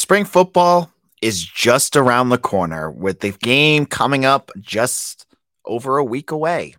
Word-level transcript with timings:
Spring 0.00 0.24
football 0.24 0.90
is 1.20 1.44
just 1.44 1.94
around 1.94 2.30
the 2.30 2.38
corner 2.38 2.90
with 2.90 3.20
the 3.20 3.32
game 3.32 3.84
coming 3.84 4.24
up 4.24 4.50
just 4.58 5.26
over 5.66 5.98
a 5.98 6.04
week 6.04 6.30
away. 6.30 6.74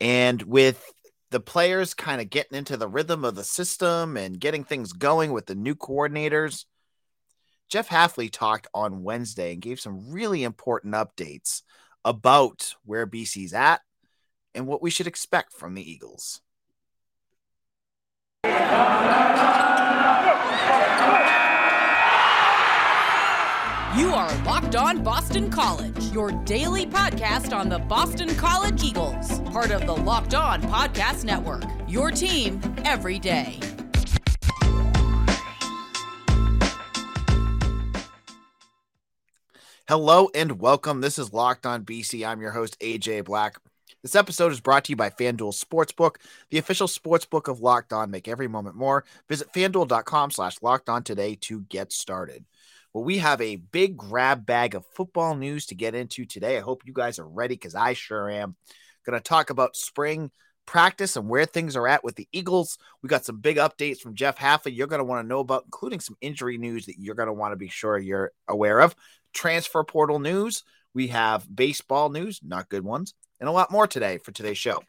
And 0.00 0.40
with 0.42 0.80
the 1.32 1.40
players 1.40 1.94
kind 1.94 2.20
of 2.20 2.30
getting 2.30 2.56
into 2.56 2.76
the 2.76 2.86
rhythm 2.86 3.24
of 3.24 3.34
the 3.34 3.42
system 3.42 4.16
and 4.16 4.38
getting 4.38 4.62
things 4.62 4.92
going 4.92 5.32
with 5.32 5.46
the 5.46 5.56
new 5.56 5.74
coordinators, 5.74 6.64
Jeff 7.68 7.88
Hafley 7.88 8.30
talked 8.30 8.68
on 8.72 9.02
Wednesday 9.02 9.54
and 9.54 9.60
gave 9.60 9.80
some 9.80 10.12
really 10.12 10.44
important 10.44 10.94
updates 10.94 11.62
about 12.04 12.76
where 12.84 13.04
BC's 13.04 13.52
at 13.52 13.80
and 14.54 14.68
what 14.68 14.80
we 14.80 14.90
should 14.90 15.08
expect 15.08 15.52
from 15.52 15.74
the 15.74 15.90
Eagles. 15.90 16.40
You 23.96 24.10
are 24.10 24.30
Locked 24.44 24.76
On 24.76 25.02
Boston 25.02 25.50
College, 25.50 26.12
your 26.12 26.30
daily 26.30 26.84
podcast 26.84 27.56
on 27.56 27.70
the 27.70 27.78
Boston 27.78 28.34
College 28.36 28.84
Eagles, 28.84 29.40
part 29.50 29.70
of 29.70 29.86
the 29.86 29.96
Locked 29.96 30.34
On 30.34 30.60
Podcast 30.60 31.24
Network. 31.24 31.64
Your 31.88 32.10
team 32.10 32.60
every 32.84 33.18
day. 33.18 33.58
Hello 39.88 40.28
and 40.34 40.60
welcome. 40.60 41.00
This 41.00 41.18
is 41.18 41.32
Locked 41.32 41.64
On 41.64 41.82
BC. 41.82 42.28
I'm 42.28 42.42
your 42.42 42.52
host, 42.52 42.78
AJ 42.80 43.24
Black. 43.24 43.56
This 44.02 44.14
episode 44.14 44.52
is 44.52 44.60
brought 44.60 44.84
to 44.84 44.92
you 44.92 44.96
by 44.96 45.08
FanDuel 45.08 45.64
Sportsbook, 45.64 46.16
the 46.50 46.58
official 46.58 46.88
sportsbook 46.88 47.48
of 47.48 47.60
Locked 47.60 47.94
On. 47.94 48.10
Make 48.10 48.28
every 48.28 48.48
moment 48.48 48.76
more. 48.76 49.04
Visit 49.30 49.50
fanduel.com 49.54 50.30
slash 50.30 50.60
locked 50.60 50.90
on 50.90 51.02
today 51.04 51.36
to 51.40 51.62
get 51.62 51.90
started. 51.90 52.44
Well, 52.92 53.04
we 53.04 53.18
have 53.18 53.40
a 53.40 53.56
big 53.56 53.96
grab 53.96 54.46
bag 54.46 54.74
of 54.74 54.84
football 54.94 55.34
news 55.34 55.66
to 55.66 55.74
get 55.74 55.94
into 55.94 56.24
today. 56.24 56.56
I 56.56 56.60
hope 56.60 56.82
you 56.86 56.92
guys 56.92 57.18
are 57.18 57.28
ready 57.28 57.54
because 57.54 57.74
I 57.74 57.92
sure 57.92 58.30
am. 58.30 58.56
Going 59.04 59.18
to 59.18 59.22
talk 59.22 59.50
about 59.50 59.76
spring 59.76 60.30
practice 60.66 61.16
and 61.16 61.28
where 61.30 61.46
things 61.46 61.76
are 61.76 61.88
at 61.88 62.04
with 62.04 62.16
the 62.16 62.28
Eagles. 62.30 62.76
We 63.02 63.08
got 63.08 63.24
some 63.24 63.40
big 63.40 63.56
updates 63.56 64.00
from 64.00 64.14
Jeff 64.14 64.36
Hafley 64.36 64.76
you're 64.76 64.86
going 64.86 64.98
to 64.98 65.04
want 65.04 65.24
to 65.24 65.28
know 65.28 65.40
about, 65.40 65.64
including 65.64 66.00
some 66.00 66.16
injury 66.20 66.58
news 66.58 66.86
that 66.86 66.98
you're 66.98 67.14
going 67.14 67.28
to 67.28 67.32
want 67.32 67.52
to 67.52 67.56
be 67.56 67.68
sure 67.68 67.96
you're 67.96 68.32
aware 68.46 68.80
of. 68.80 68.94
Transfer 69.32 69.82
portal 69.82 70.18
news. 70.18 70.64
We 70.92 71.08
have 71.08 71.46
baseball 71.54 72.10
news, 72.10 72.40
not 72.42 72.68
good 72.68 72.84
ones, 72.84 73.14
and 73.40 73.48
a 73.48 73.52
lot 73.52 73.70
more 73.70 73.86
today 73.86 74.18
for 74.18 74.32
today's 74.32 74.58
show. 74.58 74.82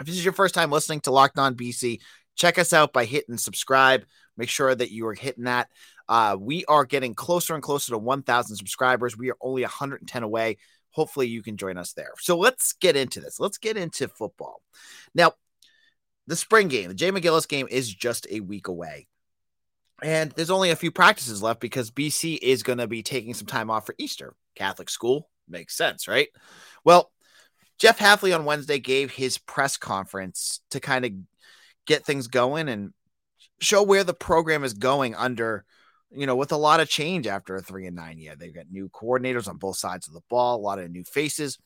If 0.00 0.06
this 0.06 0.16
is 0.16 0.24
your 0.24 0.32
first 0.32 0.54
time 0.54 0.70
listening 0.70 1.00
to 1.00 1.10
Locked 1.10 1.38
On 1.38 1.56
BC, 1.56 2.00
check 2.36 2.56
us 2.56 2.72
out 2.72 2.92
by 2.92 3.04
hitting 3.04 3.36
subscribe. 3.36 4.04
Make 4.36 4.48
sure 4.48 4.72
that 4.72 4.92
you 4.92 5.06
are 5.08 5.14
hitting 5.14 5.44
that. 5.44 5.68
Uh, 6.08 6.36
we 6.38 6.64
are 6.66 6.84
getting 6.84 7.14
closer 7.14 7.54
and 7.54 7.62
closer 7.62 7.92
to 7.92 7.98
1,000 7.98 8.56
subscribers. 8.56 9.16
We 9.16 9.30
are 9.30 9.36
only 9.40 9.62
110 9.62 10.22
away. 10.22 10.58
Hopefully, 10.90 11.28
you 11.28 11.42
can 11.42 11.56
join 11.56 11.76
us 11.76 11.92
there. 11.92 12.12
So 12.18 12.38
let's 12.38 12.72
get 12.72 12.96
into 12.96 13.20
this. 13.20 13.38
Let's 13.38 13.58
get 13.58 13.76
into 13.76 14.08
football. 14.08 14.62
Now, 15.14 15.32
the 16.26 16.36
spring 16.36 16.68
game, 16.68 16.88
the 16.88 16.94
Jay 16.94 17.10
McGillis 17.10 17.48
game, 17.48 17.68
is 17.70 17.92
just 17.92 18.26
a 18.30 18.40
week 18.40 18.68
away. 18.68 19.06
And 20.02 20.30
there's 20.32 20.50
only 20.50 20.70
a 20.70 20.76
few 20.76 20.90
practices 20.90 21.42
left 21.42 21.60
because 21.60 21.90
BC 21.90 22.38
is 22.40 22.62
going 22.62 22.78
to 22.78 22.86
be 22.86 23.02
taking 23.02 23.34
some 23.34 23.46
time 23.46 23.70
off 23.70 23.86
for 23.86 23.94
Easter. 23.98 24.34
Catholic 24.54 24.90
school 24.90 25.28
makes 25.48 25.76
sense, 25.76 26.06
right? 26.06 26.28
Well, 26.84 27.10
Jeff 27.78 27.98
Hafley 27.98 28.34
on 28.34 28.44
Wednesday 28.44 28.78
gave 28.78 29.10
his 29.10 29.38
press 29.38 29.76
conference 29.76 30.60
to 30.70 30.80
kind 30.80 31.04
of 31.04 31.12
get 31.86 32.04
things 32.04 32.28
going 32.28 32.68
and 32.68 32.92
show 33.60 33.82
where 33.82 34.04
the 34.04 34.14
program 34.14 34.64
is 34.64 34.74
going 34.74 35.14
under 35.14 35.64
you 36.10 36.26
know, 36.26 36.36
with 36.36 36.52
a 36.52 36.56
lot 36.56 36.80
of 36.80 36.88
change 36.88 37.26
after 37.26 37.56
a 37.56 37.62
three 37.62 37.86
and 37.86 37.96
nine 37.96 38.18
year. 38.18 38.34
They've 38.34 38.54
got 38.54 38.70
new 38.70 38.88
coordinators 38.88 39.48
on 39.48 39.58
both 39.58 39.76
sides 39.76 40.08
of 40.08 40.14
the 40.14 40.22
ball, 40.30 40.56
a 40.56 40.60
lot 40.60 40.78
of 40.78 40.90
new 40.90 41.04
faces, 41.04 41.58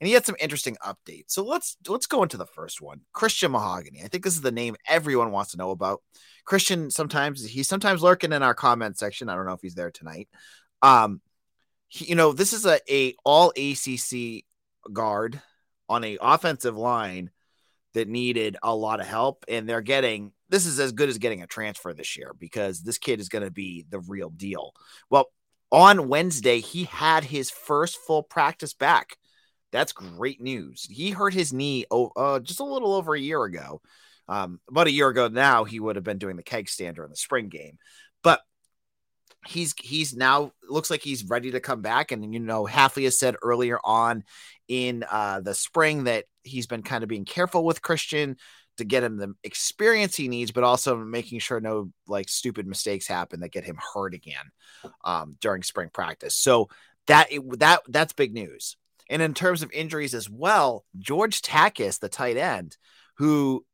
and 0.00 0.06
he 0.06 0.14
had 0.14 0.24
some 0.24 0.36
interesting 0.38 0.76
updates. 0.84 1.30
So 1.30 1.44
let's 1.44 1.76
let's 1.88 2.06
go 2.06 2.22
into 2.22 2.36
the 2.36 2.46
first 2.46 2.80
one. 2.80 3.00
Christian 3.12 3.50
Mahogany. 3.50 4.02
I 4.04 4.08
think 4.08 4.24
this 4.24 4.34
is 4.34 4.40
the 4.40 4.52
name 4.52 4.76
everyone 4.86 5.32
wants 5.32 5.52
to 5.52 5.58
know 5.58 5.70
about. 5.70 6.02
Christian 6.44 6.90
sometimes 6.90 7.44
he's 7.44 7.68
sometimes 7.68 8.02
lurking 8.02 8.32
in 8.32 8.42
our 8.42 8.54
comment 8.54 8.98
section. 8.98 9.28
I 9.28 9.34
don't 9.34 9.46
know 9.46 9.52
if 9.52 9.62
he's 9.62 9.74
there 9.74 9.90
tonight. 9.90 10.28
Um, 10.82 11.20
he, 11.88 12.06
you 12.06 12.14
know, 12.14 12.32
this 12.32 12.52
is 12.52 12.66
a, 12.66 12.78
a 12.90 13.14
all 13.24 13.52
ACC 13.56 14.44
guard 14.92 15.40
on 15.88 16.04
a 16.04 16.18
offensive 16.20 16.76
line 16.76 17.30
that 17.94 18.08
needed 18.08 18.56
a 18.62 18.74
lot 18.74 19.00
of 19.00 19.06
help, 19.06 19.44
and 19.48 19.68
they're 19.68 19.80
getting 19.80 20.32
this 20.48 20.66
is 20.66 20.78
as 20.80 20.92
good 20.92 21.08
as 21.08 21.18
getting 21.18 21.42
a 21.42 21.46
transfer 21.46 21.92
this 21.92 22.16
year 22.16 22.32
because 22.38 22.82
this 22.82 22.98
kid 22.98 23.20
is 23.20 23.28
going 23.28 23.44
to 23.44 23.50
be 23.50 23.84
the 23.88 24.00
real 24.00 24.30
deal. 24.30 24.72
Well, 25.10 25.26
on 25.70 26.08
Wednesday, 26.08 26.60
he 26.60 26.84
had 26.84 27.24
his 27.24 27.50
first 27.50 27.98
full 28.06 28.22
practice 28.22 28.72
back. 28.72 29.16
That's 29.70 29.92
great 29.92 30.40
news. 30.40 30.86
He 30.90 31.10
hurt 31.10 31.34
his 31.34 31.52
knee 31.52 31.84
oh, 31.90 32.10
uh, 32.16 32.40
just 32.40 32.60
a 32.60 32.64
little 32.64 32.94
over 32.94 33.14
a 33.14 33.20
year 33.20 33.42
ago. 33.44 33.82
Um, 34.28 34.60
about 34.68 34.86
a 34.86 34.92
year 34.92 35.08
ago 35.08 35.28
now, 35.28 35.64
he 35.64 35.80
would 35.80 35.96
have 35.96 36.04
been 36.04 36.18
doing 36.18 36.36
the 36.36 36.42
keg 36.42 36.68
stander 36.68 37.04
in 37.04 37.10
the 37.10 37.16
spring 37.16 37.48
game, 37.48 37.78
but 38.22 38.40
he's 39.46 39.74
he's 39.80 40.14
now 40.14 40.52
looks 40.68 40.90
like 40.90 41.02
he's 41.02 41.24
ready 41.24 41.50
to 41.52 41.60
come 41.60 41.80
back. 41.80 42.12
And 42.12 42.32
you 42.32 42.40
know, 42.40 42.66
Hafley 42.66 43.04
has 43.04 43.18
said 43.18 43.36
earlier 43.42 43.78
on 43.82 44.24
in 44.68 45.04
uh, 45.10 45.40
the 45.40 45.54
spring 45.54 46.04
that 46.04 46.24
he's 46.42 46.66
been 46.66 46.82
kind 46.82 47.02
of 47.02 47.08
being 47.08 47.24
careful 47.24 47.64
with 47.64 47.82
Christian 47.82 48.36
to 48.78 48.84
get 48.84 49.02
him 49.02 49.16
the 49.16 49.34
experience 49.44 50.16
he 50.16 50.28
needs, 50.28 50.50
but 50.50 50.64
also 50.64 50.96
making 50.96 51.40
sure 51.40 51.60
no 51.60 51.92
like 52.06 52.28
stupid 52.28 52.66
mistakes 52.66 53.06
happen 53.06 53.40
that 53.40 53.52
get 53.52 53.64
him 53.64 53.78
hurt 53.94 54.14
again 54.14 54.50
um, 55.04 55.36
during 55.40 55.62
spring 55.62 55.90
practice. 55.92 56.34
So 56.34 56.68
that 57.06 57.28
that 57.58 57.82
that's 57.88 58.12
big 58.12 58.34
news. 58.34 58.76
And 59.10 59.22
in 59.22 59.34
terms 59.34 59.62
of 59.62 59.72
injuries 59.72 60.14
as 60.14 60.28
well, 60.28 60.84
George 60.98 61.40
Takacs, 61.40 61.98
the 61.98 62.08
tight 62.08 62.36
end, 62.36 62.76
who 63.16 63.64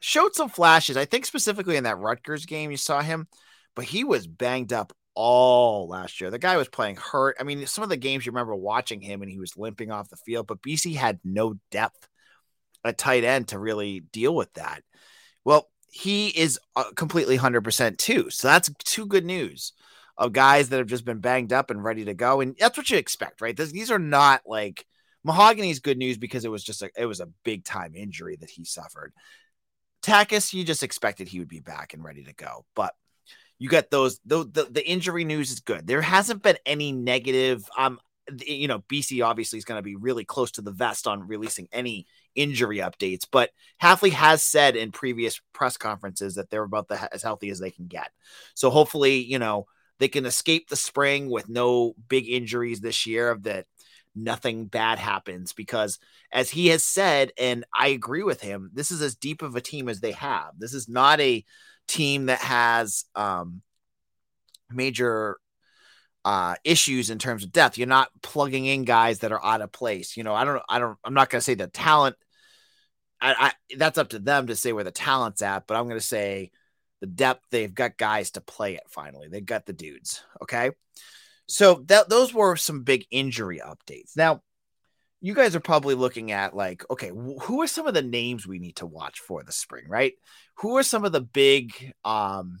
showed 0.00 0.34
some 0.34 0.48
flashes, 0.48 0.96
I 0.96 1.04
think 1.04 1.26
specifically 1.26 1.76
in 1.76 1.84
that 1.84 1.98
Rutgers 1.98 2.46
game, 2.46 2.70
you 2.70 2.76
saw 2.76 3.00
him, 3.00 3.28
but 3.76 3.84
he 3.84 4.04
was 4.04 4.26
banged 4.26 4.72
up 4.72 4.92
all 5.14 5.88
last 5.88 6.20
year. 6.20 6.30
The 6.30 6.38
guy 6.38 6.56
was 6.56 6.68
playing 6.68 6.96
hurt. 6.96 7.36
I 7.38 7.44
mean, 7.44 7.66
some 7.66 7.84
of 7.84 7.88
the 7.90 7.96
games 7.96 8.26
you 8.26 8.32
remember 8.32 8.54
watching 8.54 9.00
him 9.00 9.22
and 9.22 9.30
he 9.30 9.38
was 9.38 9.56
limping 9.56 9.92
off 9.92 10.10
the 10.10 10.16
field, 10.16 10.48
but 10.48 10.60
BC 10.60 10.96
had 10.96 11.20
no 11.24 11.54
depth 11.70 12.08
a 12.84 12.92
tight 12.92 13.24
end 13.24 13.48
to 13.48 13.58
really 13.58 14.00
deal 14.00 14.34
with 14.34 14.52
that. 14.54 14.82
Well, 15.44 15.70
he 15.90 16.28
is 16.28 16.58
uh, 16.76 16.90
completely 16.96 17.38
100% 17.38 17.98
too. 17.98 18.28
So 18.30 18.48
that's 18.48 18.70
two 18.84 19.06
good 19.06 19.24
news 19.24 19.72
of 20.16 20.32
guys 20.32 20.68
that 20.68 20.78
have 20.78 20.86
just 20.86 21.04
been 21.04 21.20
banged 21.20 21.52
up 21.52 21.70
and 21.70 21.82
ready 21.82 22.04
to 22.04 22.14
go. 22.14 22.40
And 22.40 22.56
that's 22.58 22.76
what 22.76 22.90
you 22.90 22.98
expect, 22.98 23.40
right? 23.40 23.56
This, 23.56 23.72
these 23.72 23.90
are 23.90 23.98
not 23.98 24.42
like 24.46 24.86
Mahogany's 25.24 25.80
good 25.80 25.98
news 25.98 26.18
because 26.18 26.44
it 26.44 26.50
was 26.50 26.62
just 26.62 26.82
a, 26.82 26.90
it 26.96 27.06
was 27.06 27.20
a 27.20 27.30
big 27.44 27.64
time 27.64 27.94
injury 27.94 28.36
that 28.36 28.50
he 28.50 28.64
suffered. 28.64 29.12
Takacs, 30.02 30.52
you 30.52 30.64
just 30.64 30.82
expected 30.82 31.28
he 31.28 31.38
would 31.38 31.48
be 31.48 31.60
back 31.60 31.94
and 31.94 32.04
ready 32.04 32.24
to 32.24 32.34
go. 32.34 32.64
But 32.74 32.94
you 33.58 33.68
get 33.68 33.90
those, 33.90 34.20
the, 34.26 34.44
the, 34.44 34.64
the 34.70 34.86
injury 34.86 35.24
news 35.24 35.50
is 35.50 35.60
good. 35.60 35.86
There 35.86 36.02
hasn't 36.02 36.42
been 36.42 36.58
any 36.66 36.92
negative. 36.92 37.68
Um, 37.78 37.98
you 38.46 38.68
know, 38.68 38.80
BC 38.80 39.24
obviously 39.24 39.58
is 39.58 39.64
going 39.64 39.78
to 39.78 39.82
be 39.82 39.96
really 39.96 40.24
close 40.24 40.50
to 40.52 40.62
the 40.62 40.72
vest 40.72 41.06
on 41.06 41.26
releasing 41.26 41.68
any 41.72 42.06
injury 42.34 42.78
updates, 42.78 43.26
but 43.30 43.50
Hafley 43.82 44.10
has 44.10 44.42
said 44.42 44.76
in 44.76 44.92
previous 44.92 45.40
press 45.52 45.76
conferences 45.76 46.34
that 46.34 46.50
they're 46.50 46.64
about 46.64 46.88
the, 46.88 47.14
as 47.14 47.22
healthy 47.22 47.50
as 47.50 47.60
they 47.60 47.70
can 47.70 47.86
get. 47.86 48.10
So 48.54 48.70
hopefully, 48.70 49.18
you 49.18 49.38
know, 49.38 49.66
they 49.98 50.08
can 50.08 50.26
escape 50.26 50.68
the 50.68 50.76
spring 50.76 51.30
with 51.30 51.48
no 51.48 51.94
big 52.08 52.28
injuries 52.28 52.80
this 52.80 53.06
year 53.06 53.38
that 53.42 53.66
nothing 54.16 54.66
bad 54.66 54.98
happens 54.98 55.52
because 55.52 55.98
as 56.32 56.50
he 56.50 56.68
has 56.68 56.84
said 56.84 57.32
and 57.38 57.64
I 57.74 57.88
agree 57.88 58.22
with 58.22 58.40
him, 58.40 58.70
this 58.72 58.90
is 58.90 59.02
as 59.02 59.16
deep 59.16 59.42
of 59.42 59.56
a 59.56 59.60
team 59.60 59.88
as 59.88 60.00
they 60.00 60.12
have. 60.12 60.52
This 60.58 60.74
is 60.74 60.88
not 60.88 61.20
a 61.20 61.44
team 61.86 62.26
that 62.26 62.38
has 62.38 63.04
um 63.14 63.62
major 64.70 65.36
uh, 66.24 66.54
issues 66.64 67.10
in 67.10 67.18
terms 67.18 67.44
of 67.44 67.52
depth. 67.52 67.78
You're 67.78 67.86
not 67.86 68.08
plugging 68.22 68.66
in 68.66 68.84
guys 68.84 69.20
that 69.20 69.32
are 69.32 69.44
out 69.44 69.60
of 69.60 69.72
place. 69.72 70.16
You 70.16 70.24
know, 70.24 70.34
I 70.34 70.44
don't, 70.44 70.62
I 70.68 70.78
don't, 70.78 70.98
I'm 71.04 71.14
not 71.14 71.30
going 71.30 71.40
to 71.40 71.44
say 71.44 71.54
the 71.54 71.66
talent. 71.66 72.16
I, 73.20 73.34
I, 73.70 73.74
that's 73.76 73.98
up 73.98 74.10
to 74.10 74.18
them 74.18 74.48
to 74.48 74.56
say 74.56 74.72
where 74.72 74.84
the 74.84 74.90
talent's 74.90 75.42
at, 75.42 75.66
but 75.66 75.76
I'm 75.76 75.84
going 75.84 76.00
to 76.00 76.06
say 76.06 76.50
the 77.00 77.06
depth. 77.06 77.44
They've 77.50 77.74
got 77.74 77.98
guys 77.98 78.32
to 78.32 78.40
play 78.40 78.74
it. 78.74 78.82
Finally, 78.88 79.28
they've 79.28 79.44
got 79.44 79.66
the 79.66 79.72
dudes. 79.72 80.22
Okay, 80.42 80.70
so 81.46 81.84
that 81.86 82.08
those 82.08 82.32
were 82.34 82.56
some 82.56 82.82
big 82.82 83.06
injury 83.10 83.60
updates. 83.64 84.16
Now, 84.16 84.42
you 85.20 85.34
guys 85.34 85.56
are 85.56 85.60
probably 85.60 85.94
looking 85.94 86.32
at 86.32 86.54
like, 86.54 86.84
okay, 86.90 87.08
who 87.08 87.62
are 87.62 87.66
some 87.66 87.86
of 87.86 87.94
the 87.94 88.02
names 88.02 88.46
we 88.46 88.58
need 88.58 88.76
to 88.76 88.86
watch 88.86 89.20
for 89.20 89.42
the 89.42 89.52
spring, 89.52 89.84
right? 89.88 90.12
Who 90.56 90.76
are 90.76 90.82
some 90.82 91.04
of 91.04 91.12
the 91.12 91.22
big 91.22 91.94
um 92.04 92.58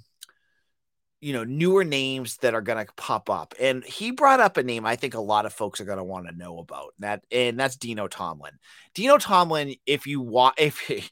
you 1.24 1.32
know 1.32 1.42
newer 1.44 1.84
names 1.84 2.36
that 2.38 2.54
are 2.54 2.60
going 2.60 2.84
to 2.84 2.92
pop 2.96 3.30
up 3.30 3.54
and 3.58 3.82
he 3.82 4.10
brought 4.10 4.40
up 4.40 4.58
a 4.58 4.62
name 4.62 4.84
i 4.84 4.94
think 4.94 5.14
a 5.14 5.20
lot 5.20 5.46
of 5.46 5.54
folks 5.54 5.80
are 5.80 5.86
going 5.86 5.96
to 5.96 6.04
want 6.04 6.26
to 6.26 6.36
know 6.36 6.58
about 6.58 6.92
that 6.98 7.24
and 7.32 7.58
that's 7.58 7.76
dino 7.76 8.06
tomlin 8.06 8.52
dino 8.94 9.16
tomlin 9.16 9.74
if 9.86 10.06
you 10.06 10.20
want 10.20 10.54
if 10.58 11.10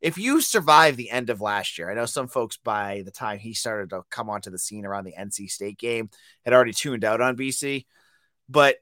if 0.00 0.16
you 0.16 0.40
survive 0.40 0.96
the 0.96 1.10
end 1.10 1.28
of 1.28 1.40
last 1.40 1.76
year, 1.76 1.90
I 1.90 1.94
know 1.94 2.06
some 2.06 2.28
folks 2.28 2.56
by 2.56 3.02
the 3.04 3.10
time 3.10 3.40
he 3.40 3.52
started 3.52 3.90
to 3.90 4.02
come 4.10 4.30
onto 4.30 4.48
the 4.48 4.58
scene 4.58 4.86
around 4.86 5.04
the 5.04 5.14
NC 5.18 5.50
State 5.50 5.76
game 5.76 6.08
had 6.44 6.54
already 6.54 6.72
tuned 6.72 7.04
out 7.04 7.20
on 7.20 7.36
BC, 7.36 7.84
but 8.48 8.76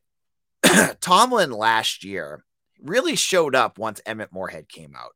Tomlin 1.01 1.53
last 1.53 2.05
year 2.05 2.45
really 2.83 3.17
showed 3.17 3.55
up 3.55 3.79
once 3.79 4.03
Emmett 4.05 4.31
Morehead 4.31 4.69
came 4.69 4.95
out. 4.95 5.13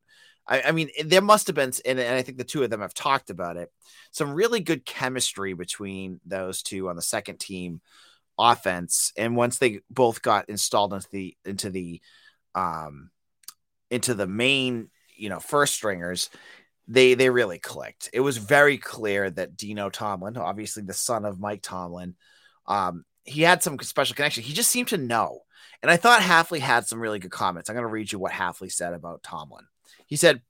I, 0.51 0.63
I 0.67 0.73
mean, 0.73 0.91
there 1.05 1.23
must 1.23 1.47
have 1.47 1.57
been, 1.57 1.73
and, 1.87 2.01
and 2.01 2.15
I 2.17 2.23
think 2.23 2.37
the 2.37 2.45
two 2.45 2.65
of 2.65 2.71
them 2.71 2.81
have 2.81 2.93
talked 2.93 3.31
about 3.31 3.57
it, 3.57 3.73
some 4.11 4.35
really 4.35 4.61
good 4.61 4.85
chemistry 4.85 5.55
between 5.55 6.21
those 6.27 6.63
two 6.63 6.89
on 6.89 6.97
the 6.97 7.03
second 7.03 7.39
team 7.39 7.81
offense. 8.37 9.13
And 9.17 9.37
once 9.37 9.59
they 9.59 9.81
both 9.89 10.23
got 10.23 10.49
installed 10.49 10.93
into 10.93 11.09
the 11.11 11.37
into 11.45 11.71
the 11.71 12.01
um 12.55 13.11
into 13.91 14.15
the 14.15 14.27
main 14.27 14.89
you 15.17 15.29
know 15.29 15.39
first 15.39 15.75
stringers 15.75 16.31
they 16.89 17.15
they 17.15 17.31
really 17.31 17.59
clicked. 17.59 18.11
It 18.13 18.21
was 18.21 18.39
very 18.39 18.79
clear 18.79 19.31
that 19.31 19.57
dino 19.57 19.91
tomlin 19.91 20.37
obviously 20.37 20.83
the 20.83 20.93
son 20.93 21.25
of 21.25 21.39
mike 21.39 21.63
tomlin 21.63 22.17
um 22.67 23.05
he 23.25 23.43
had 23.43 23.63
some 23.63 23.79
special 23.81 24.17
connection. 24.17 24.43
He 24.43 24.55
just 24.55 24.71
seemed 24.71 24.89
to 24.89 24.97
know 24.97 25.41
and 25.83 25.91
i 25.91 25.97
thought 25.97 26.23
Hafley 26.23 26.59
had 26.59 26.87
some 26.87 27.01
really 27.01 27.19
good 27.19 27.31
comments. 27.31 27.69
I'm 27.69 27.77
going 27.77 27.87
to 27.87 27.93
read 27.93 28.11
you 28.11 28.19
what 28.19 28.33
Hafley 28.33 28.73
said 28.73 28.95
about 28.95 29.23
tomlin 29.23 29.67
he 30.07 30.17
said 30.17 30.43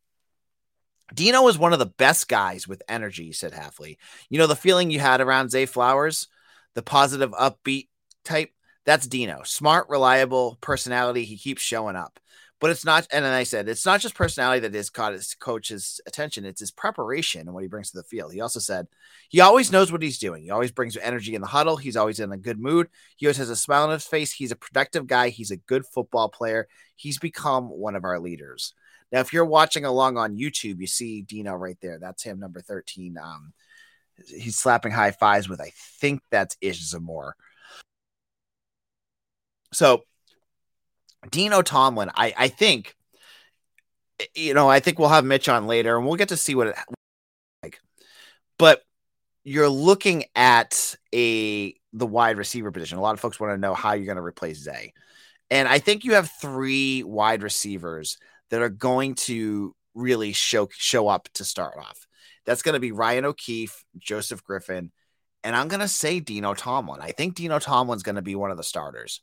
Dino 1.14 1.46
is 1.48 1.58
one 1.58 1.72
of 1.72 1.78
the 1.78 1.86
best 1.86 2.28
guys 2.28 2.68
with 2.68 2.82
energy, 2.88 3.32
said 3.32 3.52
Hafley. 3.52 3.96
You 4.28 4.38
know, 4.38 4.46
the 4.46 4.56
feeling 4.56 4.90
you 4.90 5.00
had 5.00 5.20
around 5.20 5.50
Zay 5.50 5.66
Flowers, 5.66 6.28
the 6.74 6.82
positive, 6.82 7.32
upbeat 7.32 7.88
type, 8.24 8.50
that's 8.86 9.06
Dino. 9.06 9.42
Smart, 9.44 9.88
reliable 9.88 10.58
personality. 10.60 11.24
He 11.24 11.36
keeps 11.36 11.62
showing 11.62 11.96
up. 11.96 12.20
But 12.60 12.70
it's 12.70 12.84
not, 12.84 13.06
and 13.10 13.24
then 13.24 13.32
I 13.32 13.44
said, 13.44 13.68
it's 13.68 13.86
not 13.86 14.00
just 14.00 14.14
personality 14.14 14.60
that 14.60 14.74
has 14.74 14.90
caught 14.90 15.14
his 15.14 15.34
coach's 15.34 15.98
attention, 16.06 16.44
it's 16.44 16.60
his 16.60 16.70
preparation 16.70 17.40
and 17.40 17.54
what 17.54 17.62
he 17.62 17.68
brings 17.68 17.90
to 17.90 17.96
the 17.96 18.04
field. 18.04 18.34
He 18.34 18.42
also 18.42 18.60
said 18.60 18.86
he 19.30 19.40
always 19.40 19.72
knows 19.72 19.90
what 19.90 20.02
he's 20.02 20.18
doing. 20.18 20.42
He 20.42 20.50
always 20.50 20.70
brings 20.70 20.94
energy 20.98 21.34
in 21.34 21.40
the 21.40 21.46
huddle. 21.46 21.78
He's 21.78 21.96
always 21.96 22.20
in 22.20 22.32
a 22.32 22.36
good 22.36 22.60
mood. 22.60 22.88
He 23.16 23.26
always 23.26 23.38
has 23.38 23.48
a 23.48 23.56
smile 23.56 23.84
on 23.84 23.90
his 23.90 24.04
face. 24.04 24.30
He's 24.32 24.52
a 24.52 24.56
productive 24.56 25.06
guy. 25.06 25.30
He's 25.30 25.50
a 25.50 25.56
good 25.56 25.86
football 25.86 26.28
player. 26.28 26.68
He's 26.96 27.18
become 27.18 27.70
one 27.70 27.96
of 27.96 28.04
our 28.04 28.20
leaders. 28.20 28.74
Now, 29.12 29.20
if 29.20 29.32
you're 29.32 29.44
watching 29.44 29.84
along 29.84 30.16
on 30.16 30.36
YouTube, 30.36 30.80
you 30.80 30.86
see 30.86 31.22
Dino 31.22 31.54
right 31.54 31.76
there. 31.80 31.98
That's 31.98 32.22
him, 32.22 32.38
number 32.38 32.60
13. 32.60 33.18
Um, 33.18 33.52
he's 34.26 34.56
slapping 34.56 34.92
high 34.92 35.10
fives 35.10 35.48
with, 35.48 35.60
I 35.60 35.72
think 36.00 36.22
that's 36.30 36.56
Ish 36.60 36.92
Zamor. 36.92 37.32
So 39.72 40.04
Dino 41.30 41.62
Tomlin, 41.62 42.10
I, 42.14 42.34
I 42.36 42.48
think, 42.48 42.94
you 44.34 44.54
know, 44.54 44.68
I 44.68 44.80
think 44.80 44.98
we'll 44.98 45.08
have 45.08 45.24
Mitch 45.24 45.48
on 45.48 45.66
later 45.66 45.96
and 45.96 46.06
we'll 46.06 46.16
get 46.16 46.28
to 46.28 46.36
see 46.36 46.54
what 46.54 46.68
it 46.68 46.76
like. 47.62 47.80
But 48.58 48.82
you're 49.44 49.68
looking 49.68 50.24
at 50.34 50.94
a 51.14 51.74
the 51.92 52.06
wide 52.06 52.36
receiver 52.36 52.70
position. 52.70 52.98
A 52.98 53.00
lot 53.00 53.14
of 53.14 53.20
folks 53.20 53.40
want 53.40 53.52
to 53.52 53.58
know 53.58 53.74
how 53.74 53.94
you're 53.94 54.06
going 54.06 54.16
to 54.16 54.22
replace 54.22 54.58
Zay. 54.58 54.92
And 55.50 55.66
I 55.66 55.78
think 55.78 56.04
you 56.04 56.14
have 56.14 56.30
three 56.40 57.02
wide 57.02 57.42
receivers 57.42 58.18
that 58.50 58.62
are 58.62 58.68
going 58.68 59.14
to 59.14 59.74
really 59.94 60.32
show 60.32 60.68
show 60.72 61.08
up 61.08 61.28
to 61.34 61.44
start 61.44 61.76
off. 61.78 62.06
That's 62.46 62.62
going 62.62 62.74
to 62.74 62.80
be 62.80 62.92
Ryan 62.92 63.24
O'Keefe, 63.24 63.84
Joseph 63.98 64.42
Griffin, 64.42 64.92
and 65.44 65.56
I'm 65.56 65.68
going 65.68 65.80
to 65.80 65.88
say 65.88 66.20
Dino 66.20 66.54
Tomlin. 66.54 67.00
I 67.00 67.12
think 67.12 67.34
Dino 67.34 67.58
Tomlin's 67.58 68.02
going 68.02 68.16
to 68.16 68.22
be 68.22 68.34
one 68.34 68.50
of 68.50 68.56
the 68.56 68.62
starters. 68.62 69.22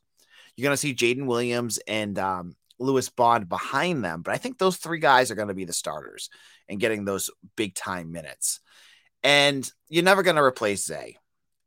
You're 0.56 0.64
going 0.64 0.74
to 0.74 0.78
see 0.78 0.96
Jaden 0.96 1.26
Williams 1.26 1.80
and 1.88 2.18
um, 2.18 2.56
Lewis 2.80 3.10
Bond 3.10 3.48
behind 3.48 4.04
them, 4.04 4.22
but 4.22 4.34
I 4.34 4.38
think 4.38 4.58
those 4.58 4.78
three 4.78 5.00
guys 5.00 5.30
are 5.30 5.36
going 5.36 5.48
to 5.50 5.54
be 5.54 5.66
the 5.66 5.74
starters 5.74 6.30
and 6.68 6.80
getting 6.80 7.06
those 7.06 7.30
big 7.56 7.76
time 7.76 8.12
minutes. 8.12 8.60
And 9.24 9.70
you're 9.90 10.04
never 10.04 10.24
going 10.24 10.36
to 10.36 10.44
replace 10.44 10.86
Zay. 10.86 11.18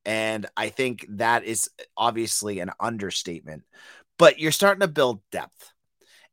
And 0.05 0.47
I 0.57 0.71
think 0.71 1.07
that 1.11 1.45
is 1.45 1.69
obviously 1.97 2.61
an 2.61 2.71
understatement, 2.81 3.65
but 4.19 4.39
you're 4.39 4.53
starting 4.53 4.81
to 4.81 4.89
build 4.89 5.21
depth. 5.31 5.73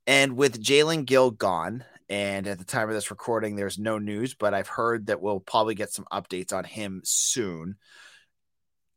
And 0.08 0.38
with 0.38 0.64
Jalen 0.64 1.06
Gill 1.06 1.32
gone, 1.32 1.84
and 2.10 2.48
at 2.48 2.58
the 2.58 2.66
time 2.66 2.88
of 2.88 2.96
this 2.96 3.12
recording, 3.12 3.58
there's 3.58 3.78
no 3.78 4.00
news, 4.00 4.34
but 4.34 4.54
I've 4.54 4.70
heard 4.70 5.08
that 5.08 5.22
we'll 5.22 5.42
probably 5.42 5.76
get 5.76 5.92
some 5.92 6.06
updates 6.12 6.54
on 6.54 6.64
him 6.64 7.02
soon. 7.04 7.76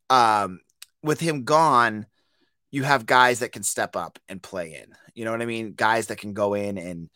Um, 0.08 0.60
with 1.02 1.18
him 1.18 1.42
gone, 1.42 2.06
you 2.70 2.84
have 2.84 3.06
guys 3.06 3.40
that 3.40 3.50
can 3.50 3.64
step 3.64 3.96
up 3.96 4.20
and 4.28 4.40
play 4.40 4.74
in. 4.74 4.94
You 5.14 5.24
know 5.24 5.32
what 5.32 5.42
I 5.42 5.46
mean? 5.46 5.72
Guys 5.74 6.06
that 6.06 6.18
can 6.18 6.32
go 6.32 6.54
in 6.54 6.78
and 6.78 7.10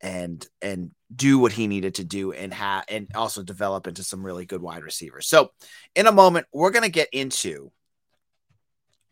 and 0.00 0.46
and 0.60 0.90
do 1.14 1.38
what 1.38 1.52
he 1.52 1.66
needed 1.66 1.96
to 1.96 2.04
do 2.04 2.32
and 2.32 2.52
have 2.52 2.84
and 2.88 3.08
also 3.14 3.42
develop 3.42 3.86
into 3.86 4.04
some 4.04 4.24
really 4.24 4.44
good 4.44 4.60
wide 4.60 4.84
receivers. 4.84 5.26
So, 5.26 5.50
in 5.94 6.06
a 6.06 6.12
moment, 6.12 6.46
we're 6.52 6.70
to 6.82 6.90
get 6.90 7.08
into 7.12 7.72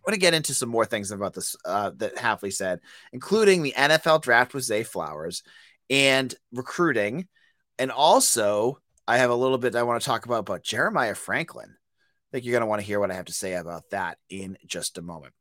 going 0.07 0.19
to 0.19 0.21
get 0.21 0.35
into 0.35 0.55
some 0.55 0.69
more 0.69 0.87
things 0.87 1.11
about 1.11 1.35
this 1.35 1.57
uh, 1.65 1.91
that 1.97 2.17
Hafley 2.17 2.53
said, 2.53 2.81
including 3.13 3.63
the 3.63 3.75
NFL 3.77 4.23
draft 4.23 4.55
with 4.55 4.65
Zay 4.65 4.85
Flowers 4.85 5.43
and 5.91 6.35
recruiting, 6.53 7.27
and 7.79 7.91
also 7.91 8.79
I 9.09 9.19
have 9.19 9.31
a 9.31 9.35
little 9.35 9.59
bit 9.59 9.75
I 9.75 9.83
want 9.83 10.01
to 10.01 10.07
talk 10.07 10.27
about 10.27 10.41
about 10.41 10.63
Jeremiah 10.63 11.15
Franklin. 11.15 11.71
I 11.71 12.29
think 12.33 12.45
you're 12.45 12.53
going 12.53 12.63
to 12.63 12.67
want 12.67 12.81
to 12.81 12.87
hear 12.87 12.99
what 12.99 13.11
I 13.11 13.15
have 13.15 13.27
to 13.27 13.33
say 13.33 13.55
about 13.55 13.91
that 13.91 14.19
in 14.29 14.59
just 14.67 14.99
a 14.99 15.03
moment. 15.03 15.33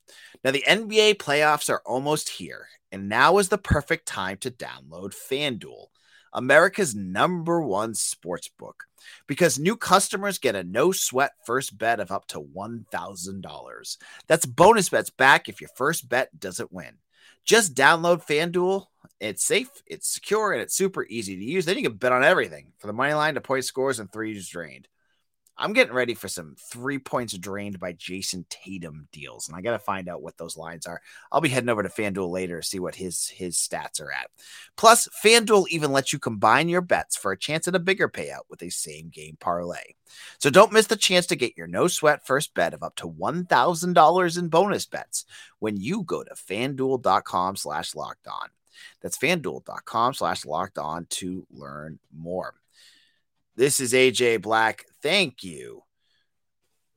Now, 0.43 0.51
the 0.51 0.63
NBA 0.67 1.15
playoffs 1.15 1.69
are 1.69 1.81
almost 1.85 2.29
here, 2.29 2.67
and 2.91 3.09
now 3.09 3.39
is 3.39 3.49
the 3.49 3.57
perfect 3.57 4.07
time 4.07 4.37
to 4.37 4.51
download 4.51 5.15
FanDuel, 5.15 5.87
America's 6.35 6.93
number 6.93 7.61
one 7.61 7.95
sports 7.95 8.49
book, 8.49 8.83
because 9.25 9.57
new 9.57 9.75
customers 9.75 10.37
get 10.37 10.53
a 10.53 10.63
no 10.63 10.91
sweat 10.91 11.31
first 11.45 11.77
bet 11.77 11.99
of 11.99 12.11
up 12.11 12.27
to 12.27 12.39
$1,000. 12.39 13.97
That's 14.27 14.45
bonus 14.45 14.89
bets 14.89 15.09
back 15.09 15.49
if 15.49 15.61
your 15.61 15.69
first 15.75 16.07
bet 16.07 16.37
doesn't 16.39 16.73
win. 16.73 16.97
Just 17.45 17.73
download 17.73 18.25
FanDuel. 18.25 18.85
It's 19.19 19.45
safe, 19.45 19.69
it's 19.87 20.13
secure, 20.13 20.51
and 20.51 20.61
it's 20.61 20.75
super 20.75 21.05
easy 21.05 21.37
to 21.37 21.43
use. 21.43 21.65
Then 21.65 21.77
you 21.77 21.83
can 21.83 21.97
bet 21.97 22.11
on 22.11 22.23
everything 22.23 22.73
from 22.77 22.89
the 22.89 22.93
money 22.93 23.13
line 23.13 23.35
to 23.35 23.41
point 23.41 23.63
scores 23.63 23.99
and 23.99 24.11
threes 24.11 24.49
drained. 24.49 24.87
I'm 25.57 25.73
getting 25.73 25.93
ready 25.93 26.13
for 26.13 26.27
some 26.27 26.55
three 26.59 26.99
points 26.99 27.37
drained 27.37 27.79
by 27.79 27.93
Jayson 27.93 28.45
Tatum 28.49 29.07
deals, 29.13 29.47
and 29.47 29.55
I 29.55 29.61
got 29.61 29.71
to 29.71 29.79
find 29.79 30.09
out 30.09 30.21
what 30.21 30.37
those 30.37 30.57
lines 30.57 30.85
are. 30.85 31.01
I'll 31.31 31.39
be 31.39 31.49
heading 31.49 31.69
over 31.69 31.81
to 31.81 31.89
FanDuel 31.89 32.29
later 32.29 32.59
to 32.59 32.67
see 32.67 32.79
what 32.79 32.95
his 32.95 33.29
his 33.29 33.55
stats 33.55 34.01
are 34.01 34.11
at. 34.11 34.29
Plus, 34.75 35.07
FanDuel 35.23 35.67
even 35.69 35.91
lets 35.93 36.11
you 36.11 36.19
combine 36.19 36.67
your 36.67 36.81
bets 36.81 37.15
for 37.15 37.31
a 37.31 37.37
chance 37.37 37.67
at 37.67 37.75
a 37.75 37.79
bigger 37.79 38.09
payout 38.09 38.43
with 38.49 38.61
a 38.63 38.69
same 38.69 39.09
game 39.09 39.37
parlay. 39.39 39.93
So 40.39 40.49
don't 40.49 40.73
miss 40.73 40.87
the 40.87 40.95
chance 40.97 41.25
to 41.27 41.35
get 41.35 41.57
your 41.57 41.67
no 41.67 41.87
sweat 41.87 42.25
first 42.27 42.53
bet 42.53 42.73
of 42.73 42.83
up 42.83 42.95
to 42.97 43.07
one 43.07 43.45
thousand 43.45 43.93
dollars 43.93 44.37
in 44.37 44.49
bonus 44.49 44.85
bets 44.85 45.25
when 45.59 45.77
you 45.77 46.03
go 46.03 46.23
to 46.23 46.35
FanDuel.com 46.35 47.55
slash 47.55 47.95
locked 47.95 48.27
on. 48.27 48.49
That's 49.01 49.17
FanDuel.com 49.17 50.13
slash 50.15 50.45
locked 50.45 50.77
on 50.77 51.05
to 51.11 51.47
learn 51.49 51.99
more. 52.13 52.55
This 53.57 53.79
is 53.79 53.93
AJ 53.93 54.41
Black. 54.41 54.85
Thank 55.01 55.41
you 55.41 55.83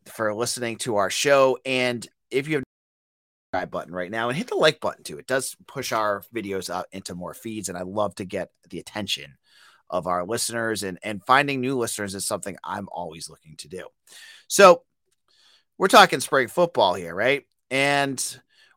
for 0.06 0.34
listening 0.34 0.76
to 0.78 0.96
our 0.96 1.08
show. 1.08 1.56
And 1.64 2.04
if 2.32 2.48
you 2.48 2.56
have 2.56 2.64
subscribe 3.52 3.70
button 3.70 3.94
right 3.94 4.10
now 4.10 4.28
and 4.28 4.36
hit 4.36 4.48
the 4.48 4.56
like 4.56 4.80
button 4.80 5.04
too, 5.04 5.18
it 5.18 5.28
does 5.28 5.56
push 5.68 5.92
our 5.92 6.24
videos 6.34 6.68
out 6.68 6.86
into 6.90 7.14
more 7.14 7.32
feeds. 7.32 7.68
And 7.68 7.78
I 7.78 7.82
love 7.82 8.16
to 8.16 8.24
get 8.24 8.50
the 8.70 8.80
attention 8.80 9.36
of 9.88 10.08
our 10.08 10.26
listeners 10.26 10.82
and, 10.82 10.98
and 11.04 11.24
finding 11.24 11.60
new 11.60 11.78
listeners 11.78 12.16
is 12.16 12.26
something 12.26 12.56
I'm 12.64 12.88
always 12.90 13.30
looking 13.30 13.54
to 13.58 13.68
do. 13.68 13.86
So 14.48 14.82
we're 15.78 15.86
talking 15.86 16.18
spring 16.18 16.48
football 16.48 16.94
here, 16.94 17.14
right? 17.14 17.44
And 17.70 18.20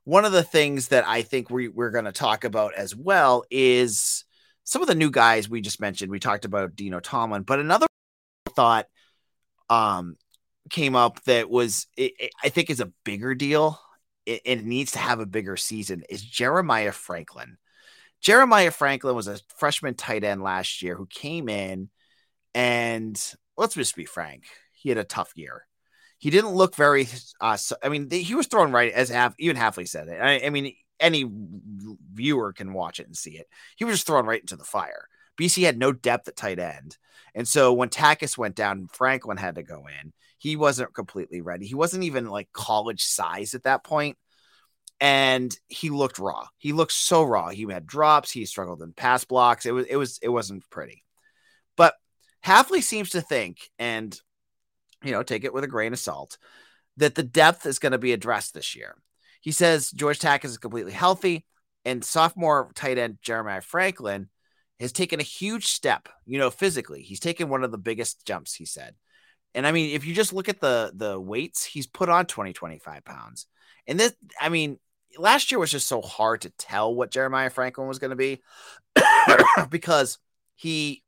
one 0.04 0.24
of 0.26 0.34
the 0.34 0.44
things 0.44 0.90
that 0.90 1.08
I 1.08 1.24
think 1.24 1.50
we, 1.50 1.68
we're 1.68 1.90
going 1.90 2.06
to 2.06 2.12
talk 2.12 2.44
about 2.44 2.76
as 2.76 2.96
well 2.96 3.44
is 3.50 4.24
some 4.64 4.82
of 4.82 4.88
the 4.88 4.96
new 4.96 5.12
guys 5.12 5.50
we 5.50 5.62
just 5.62 5.82
mentioned. 5.82 6.12
We 6.12 6.20
talked 6.20 6.46
about 6.46 6.76
Dino 6.76 7.00
Tomlin, 7.00 7.44
but 7.44 7.60
another 7.60 7.88
thought 8.56 8.88
um, 9.70 10.16
came 10.70 10.96
up 10.96 11.24
that 11.24 11.50
was 11.50 11.88
it, 11.98 12.14
it, 12.20 12.32
I 12.44 12.50
think 12.50 12.70
is 12.70 12.80
a 12.80 12.92
bigger 13.04 13.36
deal. 13.36 13.80
It, 14.26 14.42
it 14.46 14.66
needs 14.66 14.92
to 14.94 15.00
have 15.00 15.20
a 15.20 15.26
bigger 15.26 15.58
season. 15.58 16.04
Is 16.10 16.22
Jeremiah 16.22 16.92
Franklin? 16.92 17.58
Jeremiah 18.22 18.72
Franklin 18.72 19.16
was 19.16 19.28
a 19.28 19.40
freshman 19.58 19.96
tight 19.96 20.24
end 20.24 20.44
last 20.44 20.84
year 20.84 20.96
who 20.96 21.08
came 21.08 21.50
in 21.50 21.90
and 22.54 23.20
let's 23.58 23.76
just 23.76 23.96
be 23.96 24.06
frank, 24.06 24.46
he 24.74 24.90
had 24.90 24.98
a 24.98 25.04
tough 25.04 25.32
year. 25.36 25.66
He 26.18 26.30
didn't 26.30 26.52
look 26.52 26.76
very. 26.76 27.08
Uh, 27.40 27.58
so, 27.58 27.76
I 27.82 27.90
mean, 27.90 28.10
he 28.12 28.36
was 28.36 28.46
thrown 28.46 28.72
right 28.72 28.94
as 28.94 29.10
half. 29.10 29.34
Even 29.40 29.58
Hafley 29.58 29.88
said 29.88 30.08
it. 30.08 30.20
I, 30.22 30.46
I 30.46 30.50
mean, 30.52 30.76
any 31.02 31.30
viewer 32.14 32.54
can 32.54 32.74
watch 32.74 33.00
it 33.00 33.08
and 33.08 33.18
see 33.18 33.32
it. 33.32 33.48
He 33.76 33.84
was 33.84 33.96
just 33.96 34.08
thrown 34.08 34.26
right 34.26 34.42
into 34.42 34.56
the 34.56 34.64
fire. 34.64 35.08
BC 35.40 35.64
had 35.66 35.78
no 35.78 35.92
depth 35.92 36.28
at 36.28 36.36
tight 36.36 36.60
end. 36.60 36.98
And 37.34 37.48
so 37.48 37.74
when 37.74 37.90
Takacs 37.90 38.38
went 38.38 38.56
down, 38.56 38.88
Franklin 38.92 39.38
had 39.38 39.56
to 39.56 39.64
go 39.64 39.88
in. 39.88 40.14
He 40.38 40.56
wasn't 40.56 40.94
completely 40.94 41.42
ready. 41.42 41.66
He 41.66 41.76
wasn't 41.76 42.04
even 42.04 42.28
like 42.28 42.52
college 42.52 43.04
size 43.04 43.54
at 43.54 43.64
that 43.64 43.84
point. 43.84 44.18
And 45.00 45.56
he 45.68 45.90
looked 45.90 46.20
raw. 46.20 46.48
He 46.58 46.74
looked 46.74 46.92
so 46.92 47.24
raw. 47.24 47.50
He 47.50 47.66
had 47.72 47.88
drops. 47.88 48.32
He 48.32 48.46
struggled 48.46 48.82
in 48.82 48.94
pass 48.94 49.24
blocks. 49.24 49.66
It 49.66 49.72
was 49.72 49.86
it 49.88 49.96
was 49.96 50.20
it 50.22 50.30
wasn't 50.30 50.70
pretty. 50.70 51.04
But 51.76 51.96
Hafley 52.46 52.84
seems 52.84 53.12
to 53.12 53.22
think, 53.22 53.70
and 53.80 54.16
you 55.04 55.12
know, 55.12 55.24
take 55.24 55.44
it 55.44 55.54
with 55.54 55.64
a 55.64 55.68
grain 55.68 55.94
of 55.94 56.00
salt, 56.00 56.38
that 56.98 57.16
the 57.16 57.24
depth 57.24 57.66
is 57.66 57.80
going 57.80 57.94
to 57.94 57.98
be 57.98 58.14
addressed 58.14 58.54
this 58.54 58.76
year. 58.76 58.96
He 59.42 59.52
says 59.52 59.92
George 59.92 60.20
Takacs 60.20 60.46
is 60.46 60.58
completely 60.58 60.94
healthy, 60.94 61.46
and 61.84 62.04
sophomore 62.04 62.72
tight 62.76 62.98
end 62.98 63.18
Jeremiah 63.22 63.62
Franklin 63.62 64.30
has 64.80 64.92
taken 64.92 65.20
a 65.20 65.24
huge 65.24 65.68
step, 65.68 66.10
you 66.26 66.40
know, 66.40 66.50
physically. 66.50 67.02
He's 67.02 67.20
taken 67.20 67.50
one 67.50 67.64
of 67.64 67.72
the 67.72 67.78
biggest 67.78 68.26
jumps, 68.26 68.54
he 68.54 68.66
said. 68.66 68.96
And 69.54 69.68
I 69.68 69.72
mean, 69.72 69.96
if 69.96 70.06
you 70.06 70.14
just 70.14 70.34
look 70.34 70.50
at 70.50 70.62
the 70.62 70.92
the 70.96 71.20
weights, 71.20 71.66
he's 71.66 71.88
put 71.88 72.10
on 72.10 72.26
20, 72.26 72.54
25 72.54 73.04
pounds. 73.04 73.48
And 73.88 74.00
this, 74.00 74.14
I 74.40 74.50
mean, 74.50 74.80
last 75.18 75.52
year 75.52 75.60
was 75.60 75.72
just 75.72 75.88
so 75.88 76.02
hard 76.02 76.42
to 76.42 76.50
tell 76.52 76.94
what 76.94 77.12
Jeremiah 77.12 77.50
Franklin 77.50 77.88
was 77.88 78.00
going 78.00 78.12
to 78.12 78.16
be 78.16 78.42
because 79.70 80.18
he 80.56 81.04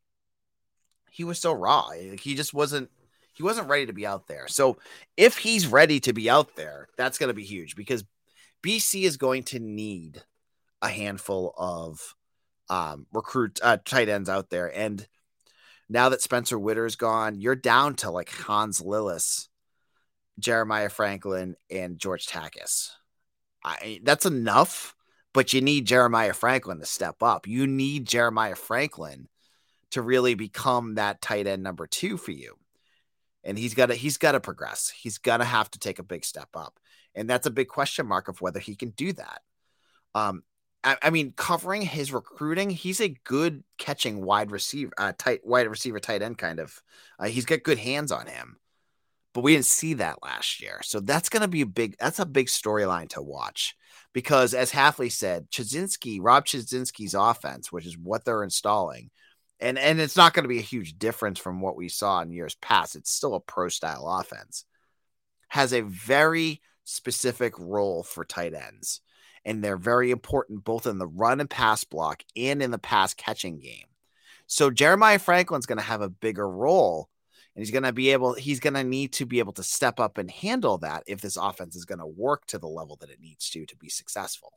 he 1.11 1.23
was 1.23 1.39
so 1.39 1.53
raw. 1.53 1.89
He 1.91 2.35
just 2.35 2.53
wasn't 2.53 2.89
he 3.33 3.43
wasn't 3.43 3.69
ready 3.69 3.85
to 3.87 3.93
be 3.93 4.05
out 4.05 4.27
there. 4.27 4.47
So 4.47 4.77
if 5.17 5.37
he's 5.37 5.67
ready 5.67 5.99
to 6.01 6.13
be 6.13 6.29
out 6.29 6.55
there, 6.55 6.87
that's 6.97 7.17
going 7.17 7.29
to 7.29 7.33
be 7.33 7.43
huge 7.43 7.75
because 7.75 8.03
BC 8.63 9.03
is 9.03 9.17
going 9.17 9.43
to 9.43 9.59
need 9.59 10.23
a 10.81 10.87
handful 10.87 11.53
of 11.57 12.15
um, 12.69 13.05
recruit 13.11 13.59
uh, 13.61 13.77
tight 13.83 14.09
ends 14.09 14.29
out 14.29 14.49
there. 14.49 14.75
And 14.75 15.05
now 15.89 16.09
that 16.09 16.21
Spencer 16.21 16.57
Witter's 16.57 16.95
gone, 16.95 17.39
you're 17.39 17.55
down 17.55 17.95
to 17.97 18.09
like 18.09 18.29
Hans 18.29 18.81
Lillis, 18.81 19.49
Jeremiah 20.39 20.89
Franklin, 20.89 21.55
and 21.69 21.99
George 21.99 22.25
Takacs. 22.25 22.91
I, 23.63 23.99
that's 24.03 24.25
enough, 24.25 24.95
but 25.33 25.53
you 25.53 25.61
need 25.61 25.85
Jeremiah 25.85 26.33
Franklin 26.33 26.79
to 26.79 26.85
step 26.85 27.21
up. 27.21 27.47
You 27.47 27.67
need 27.67 28.07
Jeremiah 28.07 28.55
Franklin 28.55 29.27
to 29.91 30.01
really 30.01 30.33
become 30.33 30.95
that 30.95 31.21
tight 31.21 31.47
end 31.47 31.63
number 31.63 31.85
two 31.85 32.17
for 32.17 32.31
you. 32.31 32.55
And 33.43 33.57
he's 33.57 33.73
got 33.73 33.87
to 33.87 33.95
he's 33.95 34.17
got 34.17 34.33
to 34.33 34.39
progress. 34.39 34.89
He's 34.89 35.17
going 35.17 35.39
to 35.39 35.45
have 35.45 35.69
to 35.71 35.79
take 35.79 35.99
a 35.99 36.03
big 36.03 36.23
step 36.23 36.49
up, 36.55 36.79
and 37.13 37.29
that's 37.29 37.47
a 37.47 37.51
big 37.51 37.67
question 37.67 38.07
mark 38.07 38.27
of 38.27 38.41
whether 38.41 38.59
he 38.59 38.75
can 38.75 38.91
do 38.91 39.11
that. 39.13 39.41
Um, 40.15 40.43
I, 40.83 40.97
I 41.01 41.09
mean, 41.09 41.33
covering 41.35 41.81
his 41.81 42.13
recruiting, 42.13 42.69
he's 42.69 43.01
a 43.01 43.15
good 43.25 43.63
catching 43.77 44.23
wide 44.23 44.51
receiver, 44.51 44.91
uh, 44.97 45.13
tight 45.17 45.41
wide 45.45 45.67
receiver, 45.67 45.99
tight 45.99 46.21
end 46.21 46.37
kind 46.37 46.59
of. 46.59 46.81
Uh, 47.19 47.25
he's 47.25 47.45
got 47.45 47.63
good 47.63 47.79
hands 47.79 48.11
on 48.11 48.27
him 48.27 48.57
but 49.33 49.41
we 49.41 49.53
didn't 49.53 49.65
see 49.65 49.95
that 49.95 50.21
last 50.23 50.61
year. 50.61 50.79
So 50.83 50.99
that's 50.99 51.29
going 51.29 51.41
to 51.41 51.47
be 51.47 51.61
a 51.61 51.65
big 51.65 51.97
that's 51.99 52.19
a 52.19 52.25
big 52.25 52.47
storyline 52.47 53.09
to 53.09 53.21
watch 53.21 53.75
because 54.13 54.53
as 54.53 54.71
Hafley 54.71 55.11
said, 55.11 55.49
Chudzinski, 55.49 56.19
Rob 56.21 56.45
Chudzinski's 56.45 57.15
offense, 57.15 57.71
which 57.71 57.85
is 57.85 57.97
what 57.97 58.25
they're 58.25 58.43
installing, 58.43 59.09
and 59.59 59.77
and 59.77 59.99
it's 59.99 60.17
not 60.17 60.33
going 60.33 60.43
to 60.43 60.49
be 60.49 60.59
a 60.59 60.63
huge 60.63 60.97
difference 60.97 61.39
from 61.39 61.61
what 61.61 61.75
we 61.75 61.89
saw 61.89 62.21
in 62.21 62.31
years 62.31 62.55
past. 62.55 62.95
It's 62.95 63.11
still 63.11 63.35
a 63.35 63.39
pro 63.39 63.69
style 63.69 64.07
offense. 64.07 64.65
Has 65.49 65.73
a 65.73 65.81
very 65.81 66.61
specific 66.83 67.57
role 67.57 68.03
for 68.03 68.25
tight 68.25 68.53
ends. 68.53 69.01
And 69.45 69.61
they're 69.61 69.77
very 69.77 70.11
important 70.11 70.63
both 70.63 70.87
in 70.87 70.97
the 70.97 71.07
run 71.07 71.41
and 71.41 71.49
pass 71.49 71.83
block 71.83 72.23
and 72.35 72.61
in 72.61 72.71
the 72.71 72.77
pass 72.77 73.13
catching 73.13 73.59
game. 73.59 73.87
So 74.47 74.71
Jeremiah 74.71 75.19
Franklin's 75.19 75.65
going 75.65 75.79
to 75.79 75.83
have 75.83 76.01
a 76.01 76.09
bigger 76.09 76.49
role 76.49 77.09
and 77.55 77.61
he's 77.61 77.71
going 77.71 77.83
to 77.83 77.93
be 77.93 78.11
able 78.11 78.33
he's 78.33 78.59
going 78.59 78.73
to 78.73 78.83
need 78.83 79.13
to 79.13 79.25
be 79.25 79.39
able 79.39 79.53
to 79.53 79.63
step 79.63 79.99
up 79.99 80.17
and 80.17 80.29
handle 80.29 80.77
that 80.79 81.03
if 81.07 81.21
this 81.21 81.37
offense 81.37 81.75
is 81.75 81.85
going 81.85 81.99
to 81.99 82.05
work 82.05 82.45
to 82.47 82.57
the 82.57 82.67
level 82.67 82.97
that 82.97 83.09
it 83.09 83.21
needs 83.21 83.49
to 83.49 83.65
to 83.65 83.75
be 83.75 83.89
successful 83.89 84.53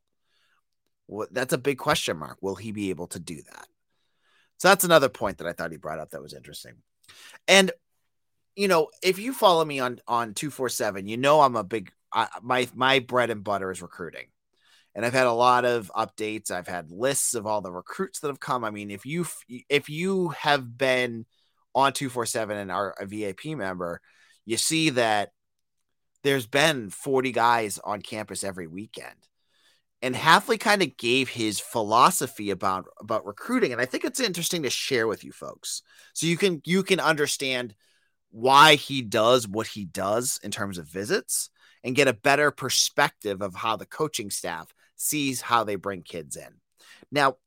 well, 1.08 1.28
that's 1.30 1.52
a 1.52 1.58
big 1.58 1.78
question 1.78 2.16
mark 2.16 2.38
will 2.40 2.54
he 2.54 2.72
be 2.72 2.90
able 2.90 3.06
to 3.06 3.18
do 3.18 3.42
that 3.42 3.68
so 4.58 4.68
that's 4.68 4.84
another 4.84 5.08
point 5.08 5.38
that 5.38 5.46
i 5.46 5.52
thought 5.52 5.70
he 5.72 5.76
brought 5.76 5.98
up 5.98 6.10
that 6.10 6.22
was 6.22 6.34
interesting 6.34 6.74
and 7.48 7.72
you 8.54 8.68
know 8.68 8.88
if 9.02 9.18
you 9.18 9.32
follow 9.32 9.64
me 9.64 9.80
on 9.80 9.98
on 10.06 10.34
247 10.34 11.06
you 11.06 11.16
know 11.16 11.40
i'm 11.40 11.56
a 11.56 11.64
big 11.64 11.90
I, 12.12 12.28
my 12.42 12.68
my 12.74 12.98
bread 13.00 13.30
and 13.30 13.44
butter 13.44 13.70
is 13.70 13.82
recruiting 13.82 14.26
and 14.96 15.04
I've 15.04 15.12
had 15.12 15.26
a 15.26 15.32
lot 15.32 15.66
of 15.66 15.92
updates. 15.94 16.50
I've 16.50 16.66
had 16.66 16.90
lists 16.90 17.34
of 17.34 17.46
all 17.46 17.60
the 17.60 17.70
recruits 17.70 18.20
that 18.20 18.28
have 18.28 18.40
come. 18.40 18.64
I 18.64 18.70
mean, 18.70 18.90
if 18.90 19.04
you 19.04 19.26
if 19.68 19.90
you 19.90 20.30
have 20.30 20.78
been 20.78 21.26
on 21.74 21.92
247 21.92 22.56
and 22.56 22.72
are 22.72 22.94
a 22.98 23.04
VIP 23.04 23.44
member, 23.48 24.00
you 24.46 24.56
see 24.56 24.90
that 24.90 25.32
there's 26.22 26.46
been 26.46 26.88
40 26.88 27.30
guys 27.32 27.78
on 27.84 28.00
campus 28.00 28.42
every 28.42 28.66
weekend. 28.66 29.14
And 30.06 30.14
Hafley 30.14 30.60
kind 30.60 30.82
of 30.82 30.96
gave 30.96 31.28
his 31.28 31.58
philosophy 31.58 32.50
about 32.50 32.86
about 33.00 33.26
recruiting 33.26 33.72
and 33.72 33.80
I 33.80 33.86
think 33.86 34.04
it's 34.04 34.20
interesting 34.20 34.62
to 34.62 34.70
share 34.70 35.08
with 35.08 35.24
you 35.24 35.32
folks. 35.32 35.82
So 36.12 36.28
you 36.28 36.36
can 36.36 36.62
you 36.64 36.84
can 36.84 37.00
understand 37.00 37.74
why 38.30 38.76
he 38.76 39.02
does 39.02 39.48
what 39.48 39.66
he 39.66 39.84
does 39.84 40.38
in 40.44 40.52
terms 40.52 40.78
of 40.78 40.86
visits 40.86 41.50
and 41.82 41.96
get 41.96 42.06
a 42.06 42.12
better 42.12 42.52
perspective 42.52 43.42
of 43.42 43.56
how 43.56 43.74
the 43.74 43.84
coaching 43.84 44.30
staff 44.30 44.72
sees 44.94 45.40
how 45.40 45.64
they 45.64 45.74
bring 45.74 46.02
kids 46.02 46.36
in. 46.36 46.60
Now, 47.10 47.38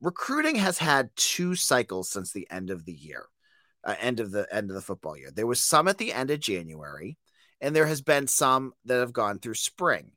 recruiting 0.00 0.56
has 0.56 0.78
had 0.78 1.10
two 1.14 1.54
cycles 1.54 2.10
since 2.10 2.32
the 2.32 2.48
end 2.50 2.70
of 2.70 2.84
the 2.84 2.94
year 2.94 3.26
uh, 3.84 3.94
end 4.00 4.18
of 4.18 4.32
the 4.32 4.52
end 4.52 4.70
of 4.70 4.74
the 4.74 4.82
football 4.82 5.16
year. 5.16 5.30
There 5.30 5.46
was 5.46 5.62
some 5.62 5.86
at 5.86 5.98
the 5.98 6.12
end 6.12 6.32
of 6.32 6.40
January, 6.40 7.16
and 7.60 7.76
there 7.76 7.86
has 7.86 8.02
been 8.02 8.26
some 8.26 8.72
that 8.86 8.98
have 8.98 9.12
gone 9.12 9.38
through 9.38 9.54
spring. 9.54 10.10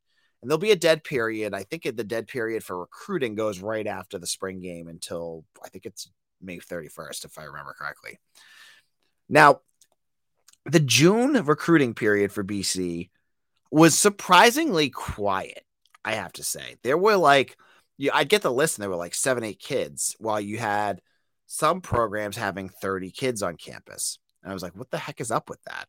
And 0.46 0.52
there'll 0.52 0.60
be 0.60 0.72
a 0.72 0.76
dead 0.76 1.04
period. 1.04 1.54
I 1.54 1.64
think 1.64 1.84
the 1.84 2.04
dead 2.04 2.28
period 2.28 2.64
for 2.64 2.80
recruiting 2.80 3.34
goes 3.34 3.60
right 3.60 3.88
after 3.88 4.20
the 4.20 4.28
spring 4.28 4.62
game 4.62 4.88
until 4.88 5.44
I 5.64 5.70
think 5.70 5.86
it's 5.86 6.10
May 6.40 6.60
31st, 6.60 7.26
if 7.26 7.40
I 7.40 7.46
remember 7.46 7.74
correctly. 7.78 8.20
Now, 9.28 9.62
the 10.66 10.80
June 10.80 11.34
recruiting 11.34 11.96
period 11.96 12.32
for 12.32 12.44
BC 12.44 13.10
was 13.72 13.98
surprisingly 13.98 14.92
quiet, 14.92 15.64
I 16.04 16.14
have 16.14 16.34
to 16.34 16.44
say. 16.44 16.76
There 16.84 16.98
were 16.98 17.18
like, 17.18 17.58
I'd 18.14 18.30
get 18.30 18.44
the 18.44 18.54
list 18.54 18.78
and 18.78 18.84
there 18.84 18.90
were 18.92 18.96
like 18.96 19.16
seven, 19.16 19.44
eight 19.44 19.60
kids, 19.60 20.16
while 20.20 20.40
you 20.40 20.60
had– 20.60 21.02
some 21.46 21.82
programs 21.82 22.38
having 22.38 22.70
30 22.70 23.12
kids 23.12 23.44
on 23.44 23.58
campus. 23.58 24.20
And 24.44 24.52
I 24.52 24.54
was 24.54 24.64
like, 24.64 24.76
what 24.76 24.92
the 24.92 24.98
heck 24.98 25.22
is 25.22 25.32
up 25.32 25.50
with 25.50 25.62
that? 25.64 25.88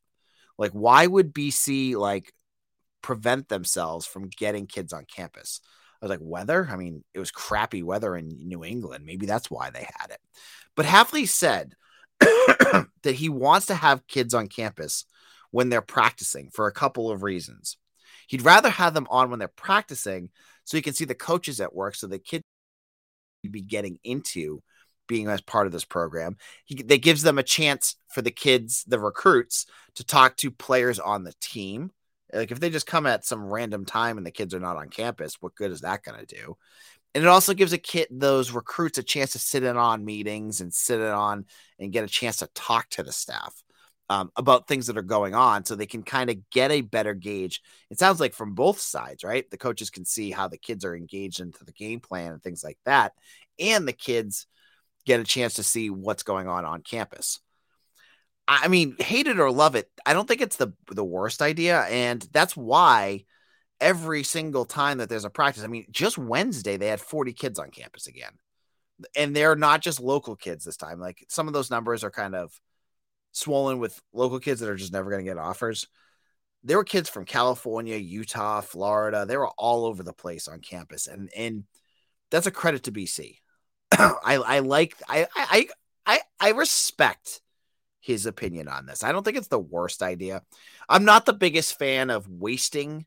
Like, 0.59 0.73
why 0.73 1.07
would 1.07 1.35
BC 1.35 1.97
like 1.97 2.33
prevent 3.07 3.49
themselves 3.49 4.05
from 4.05 4.29
getting 4.29 4.67
kids 4.67 4.93
on 4.93 5.05
campus? 5.05 5.61
I 6.03 6.05
was 6.05 6.11
like, 6.11 6.19
weather? 6.21 6.69
I 6.69 6.75
mean, 6.75 7.05
it 7.15 7.21
was 7.21 7.31
crappy 7.31 7.85
weather 7.85 8.17
in 8.17 8.29
New 8.49 8.65
England. 8.65 9.07
Maybe 9.07 9.27
that's 9.27 9.49
why 9.49 9.71
they 9.71 9.87
had 9.97 10.11
it. 10.11 10.19
But 10.75 10.87
Hafley 10.87 11.29
said 11.29 11.75
that 12.21 13.15
he 13.15 13.29
wants 13.29 13.67
to 13.67 13.77
have 13.77 14.09
kids 14.09 14.35
on 14.35 14.49
campus 14.49 15.05
when 15.53 15.69
they're 15.69 15.83
practicing 15.83 16.51
for 16.51 16.67
a 16.67 16.73
couple 16.73 17.09
of 17.09 17.23
reasons. 17.23 17.77
He'd 18.27 18.43
rather 18.43 18.71
have 18.71 18.93
them 18.93 19.07
on 19.09 19.31
when 19.31 19.39
they're 19.39 19.49
practicing 19.49 20.31
so 20.65 20.77
you 20.77 20.83
can 20.83 20.95
see 20.95 21.05
the 21.05 21.15
coaches 21.15 21.61
at 21.61 21.75
work 21.75 21.95
so 21.95 22.09
the 22.09 22.19
kids 22.19 22.43
be 23.49 23.63
getting 23.63 24.01
into 24.03 24.65
being 25.07 25.29
as 25.29 25.41
part 25.41 25.67
of 25.67 25.73
this 25.73 25.85
program. 25.85 26.37
He, 26.65 26.83
that 26.83 27.03
gives 27.03 27.23
them 27.23 27.39
a 27.39 27.45
chance 27.45 27.95
for 28.09 28.21
the 28.21 28.33
kids, 28.33 28.83
the 28.89 28.99
recruits, 28.99 29.67
to 29.95 30.05
talk 30.05 30.37
to 30.39 30.51
players 30.51 30.99
on 30.99 31.23
the 31.23 31.35
team. 31.41 31.93
Like 32.37 32.51
if 32.51 32.61
they 32.61 32.71
just 32.71 32.87
come 32.87 33.07
at 33.07 33.25
some 33.25 33.45
random 33.45 33.85
time 33.85 34.19
and 34.19 34.27
the 34.27 34.31
kids 34.31 34.55
are 34.55 34.61
not 34.61 34.77
on 34.77 34.89
campus, 34.89 35.37
what 35.41 35.55
good 35.55 35.71
is 35.71 35.81
that 35.81 36.03
going 36.03 36.19
to 36.19 36.27
do? 36.27 36.57
And 37.15 37.25
it 37.25 37.29
also 37.29 37.55
gives 37.55 37.73
a 37.73 37.79
kid 37.79 38.09
those 38.11 38.51
recruits 38.51 38.99
a 38.99 39.03
chance 39.03 39.33
to 39.33 39.39
sit 39.39 39.63
in 39.63 39.77
on 39.77 40.05
meetings 40.05 40.61
and 40.61 40.73
sit 40.73 41.01
in 41.01 41.07
on 41.07 41.47
and 41.79 41.93
get 41.93 42.05
a 42.05 42.09
chance 42.09 42.39
to 42.39 42.49
talk 42.55 42.91
to 42.91 43.03
the 43.03 43.13
staff 43.13 43.55
um, 44.09 44.31
about 44.37 44.69
things 44.69 44.87
that 44.87 44.99
are 44.99 45.03
going 45.03 45.35
on, 45.35 45.65
so 45.65 45.75
they 45.75 45.87
can 45.87 46.03
kind 46.03 46.31
of 46.31 46.49
get 46.51 46.71
a 46.71 46.83
better 46.83 47.15
gauge. 47.15 47.63
It 47.91 47.99
sounds 47.99 48.21
like 48.21 48.35
from 48.35 48.55
both 48.55 48.79
sides, 48.79 49.25
right? 49.25 49.51
The 49.51 49.57
coaches 49.57 49.91
can 49.91 50.05
see 50.05 50.31
how 50.31 50.47
the 50.47 50.59
kids 50.59 50.85
are 50.85 50.95
engaged 50.95 51.41
into 51.41 51.65
the 51.65 51.73
game 51.73 52.01
plan 52.01 52.33
and 52.33 52.43
things 52.43 52.63
like 52.63 52.79
that, 52.85 53.13
and 53.59 53.89
the 53.89 53.93
kids 53.93 54.47
get 55.07 55.21
a 55.21 55.25
chance 55.25 55.55
to 55.55 55.63
see 55.63 55.89
what's 55.91 56.23
going 56.23 56.49
on 56.49 56.65
on 56.65 56.83
campus. 56.83 57.41
I 58.49 58.69
mean, 58.69 58.97
hate 58.99 59.27
it 59.27 59.41
or 59.41 59.51
love 59.51 59.75
it, 59.75 59.91
I 60.05 60.13
don't 60.13 60.29
think 60.29 60.41
it's 60.41 60.57
the 60.57 60.73
the 60.91 61.05
worst 61.05 61.43
idea, 61.43 61.83
and 61.83 62.23
that's 62.33 62.57
why 62.57 63.25
every 63.81 64.23
single 64.23 64.65
time 64.65 64.99
that 64.99 65.09
there's 65.09 65.25
a 65.25 65.31
practice, 65.31 65.65
I 65.65 65.69
mean, 65.69 65.87
just 65.91 66.17
Wednesday 66.17 66.77
they 66.77 66.87
had 66.89 67.01
40 67.01 67.33
kids 67.33 67.59
on 67.59 67.71
campus 67.71 68.07
again, 68.07 68.33
and 69.17 69.35
they're 69.35 69.57
not 69.57 69.83
just 69.83 70.01
local 70.01 70.37
kids 70.37 70.65
this 70.65 70.77
time. 70.77 71.01
Like 71.01 71.25
some 71.29 71.49
of 71.49 71.55
those 71.55 71.71
numbers 71.71 72.05
are 72.05 72.11
kind 72.11 72.35
of 72.35 72.59
swollen 73.33 73.79
with 73.79 74.01
local 74.13 74.41
kids 74.41 74.61
that 74.61 74.71
are 74.71 74.77
just 74.77 74.93
never 74.93 75.11
going 75.11 75.25
to 75.25 75.31
get 75.31 75.39
offers. 75.39 75.87
There 76.65 76.79
were 76.79 76.85
kids 76.85 77.09
from 77.09 77.25
California, 77.27 77.97
Utah, 77.97 78.61
Florida. 78.61 79.27
They 79.27 79.37
were 79.37 79.51
all 79.59 79.85
over 79.87 80.03
the 80.03 80.13
place 80.13 80.49
on 80.49 80.61
campus, 80.61 81.07
and 81.07 81.31
and 81.37 81.65
that's 82.31 82.47
a 82.47 82.53
credit 82.53 82.85
to 82.85 82.93
BC. 82.93 83.39
I 83.93 84.37
I 84.37 84.59
like 84.61 84.95
I 85.09 85.27
I 85.35 85.69
I 86.07 86.21
I 86.41 86.51
respect 86.51 87.41
his 88.07 88.25
opinion 88.25 88.69
on 88.69 88.87
this. 88.87 89.03
I 89.03 89.11
don't 89.11 89.25
think 89.25 89.37
it's 89.37 89.49
the 89.49 89.59
worst 89.59 90.01
idea. 90.01 90.43
I'm 90.89 91.05
not 91.05 91.27
the 91.27 91.33
biggest 91.33 91.77
fan 91.77 92.09
of 92.09 92.29
wasting 92.29 93.05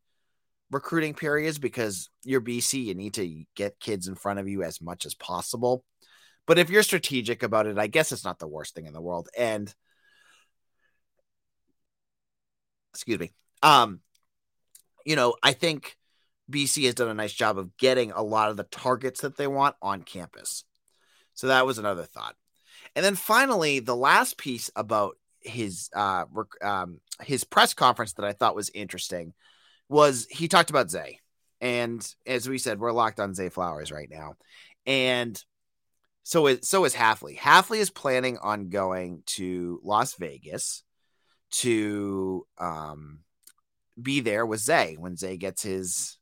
recruiting 0.71 1.13
periods 1.13 1.57
because 1.57 2.09
you're 2.25 2.41
BC, 2.41 2.83
you 2.83 2.95
need 2.95 3.13
to 3.13 3.45
get 3.55 3.79
kids 3.79 4.09
in 4.09 4.15
front 4.15 4.39
of 4.39 4.49
you 4.49 4.61
as 4.61 4.81
much 4.81 5.05
as 5.05 5.15
possible. 5.15 5.85
But 6.45 6.59
if 6.59 6.69
you're 6.69 6.83
strategic 6.83 7.43
about 7.43 7.65
it, 7.65 7.79
I 7.79 7.87
guess 7.87 8.11
it's 8.11 8.25
not 8.25 8.39
the 8.39 8.47
worst 8.47 8.75
thing 8.75 8.87
in 8.87 8.93
the 8.93 9.01
world. 9.01 9.29
And 9.37 9.73
excuse 12.93 13.19
me. 13.19 13.31
Um, 13.63 14.01
you 15.05 15.15
know, 15.15 15.35
I 15.41 15.53
think 15.53 15.95
BC 16.51 16.85
has 16.85 16.95
done 16.95 17.07
a 17.07 17.13
nice 17.13 17.33
job 17.33 17.57
of 17.57 17.77
getting 17.77 18.11
a 18.11 18.21
lot 18.21 18.49
of 18.49 18.57
the 18.57 18.63
targets 18.63 19.21
that 19.21 19.37
they 19.37 19.47
want 19.47 19.77
on 19.81 20.01
campus. 20.01 20.65
So 21.35 21.47
that 21.47 21.65
was 21.65 21.77
another 21.77 22.03
thought. 22.03 22.35
And 22.95 23.05
then 23.05 23.15
finally, 23.15 23.79
the 23.79 23.95
last 23.95 24.37
piece 24.37 24.69
about 24.75 25.17
his 25.41 25.89
uh 25.95 26.25
um 26.61 26.99
his 27.23 27.43
press 27.43 27.73
conference 27.73 28.13
that 28.13 28.25
I 28.25 28.33
thought 28.33 28.55
was 28.55 28.69
interesting 28.73 29.33
was 29.87 30.27
he 30.29 30.47
talked 30.47 30.69
about 30.69 30.91
Zay. 30.91 31.19
And 31.61 32.05
as 32.25 32.47
we 32.47 32.57
said, 32.57 32.79
we're 32.79 32.91
locked 32.91 33.19
on 33.19 33.33
Zay 33.33 33.49
Flowers 33.49 33.91
right 33.91 34.09
now. 34.09 34.35
And 34.85 35.41
so 36.23 36.47
is 36.47 36.67
so 36.67 36.85
is 36.85 36.93
Hafley. 36.93 37.37
Hafley 37.37 37.77
is 37.77 37.89
planning 37.89 38.37
on 38.37 38.69
going 38.69 39.23
to 39.27 39.79
Las 39.83 40.15
Vegas 40.15 40.83
to 41.51 42.45
um 42.57 43.19
be 44.01 44.19
there 44.19 44.45
with 44.45 44.59
Zay 44.59 44.95
when 44.97 45.17
Zay 45.17 45.37
gets 45.37 45.63
his 45.63 46.17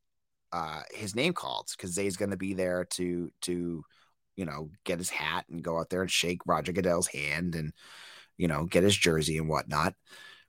uh 0.51 0.81
his 0.91 1.15
name 1.15 1.33
called 1.33 1.67
because 1.75 1.93
Zay's 1.93 2.17
gonna 2.17 2.37
be 2.37 2.53
there 2.53 2.85
to 2.91 3.31
to 3.41 3.83
you 4.37 4.45
know 4.45 4.69
get 4.85 4.99
his 4.99 5.09
hat 5.09 5.45
and 5.49 5.63
go 5.63 5.77
out 5.79 5.89
there 5.89 6.01
and 6.01 6.11
shake 6.11 6.39
Roger 6.45 6.71
Goodell's 6.71 7.07
hand 7.07 7.55
and 7.55 7.73
you 8.37 8.47
know 8.47 8.65
get 8.65 8.83
his 8.83 8.95
jersey 8.95 9.37
and 9.37 9.49
whatnot. 9.49 9.95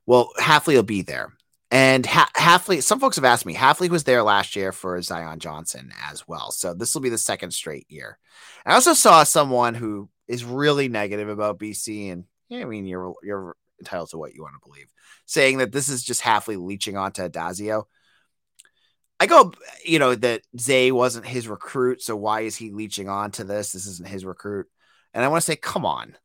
Well, 0.05 0.29
Hafley 0.39 0.75
will 0.75 0.83
be 0.83 1.01
there. 1.01 1.33
And 1.71 2.03
ha- 2.05 2.31
Hafley, 2.35 2.81
some 2.81 2.99
folks 2.99 3.17
have 3.17 3.25
asked 3.25 3.45
me, 3.45 3.53
Hafley 3.53 3.89
was 3.89 4.03
there 4.03 4.23
last 4.23 4.55
year 4.55 4.71
for 4.71 4.99
Zion 5.03 5.37
Johnson 5.37 5.91
as 6.09 6.27
well. 6.27 6.49
So 6.49 6.73
this 6.73 6.95
will 6.95 7.01
be 7.01 7.09
the 7.09 7.17
second 7.17 7.51
straight 7.51 7.85
year. 7.89 8.17
I 8.65 8.73
also 8.73 8.93
saw 8.93 9.23
someone 9.23 9.75
who 9.75 10.09
is 10.27 10.43
really 10.43 10.87
negative 10.87 11.29
about 11.29 11.59
BC, 11.59 12.11
and 12.11 12.23
yeah, 12.47 12.61
I 12.61 12.65
mean, 12.65 12.85
you're 12.85 13.13
you're 13.23 13.55
entitled 13.79 14.09
to 14.09 14.17
what 14.17 14.33
you 14.33 14.41
want 14.41 14.55
to 14.55 14.67
believe, 14.67 14.91
saying 15.25 15.59
that 15.59 15.71
this 15.71 15.89
is 15.89 16.03
just 16.03 16.23
Hafley 16.23 16.57
leeching 16.57 16.97
onto 16.97 17.21
Addazio. 17.21 17.83
I 19.19 19.25
go, 19.25 19.51
you 19.83 19.99
know, 19.99 20.15
that 20.15 20.41
Zay 20.57 20.91
wasn't 20.91 21.27
his 21.27 21.47
recruit, 21.47 22.01
so 22.01 22.15
why 22.15 22.41
is 22.41 22.55
he 22.55 22.71
leeching 22.71 23.09
on 23.09 23.31
to 23.31 23.43
this? 23.43 23.73
This 23.73 23.85
isn't 23.85 24.07
his 24.07 24.25
recruit. 24.25 24.67
And 25.13 25.25
I 25.25 25.27
want 25.27 25.41
to 25.41 25.45
say, 25.45 25.55
come 25.55 25.85
on. 25.85 26.15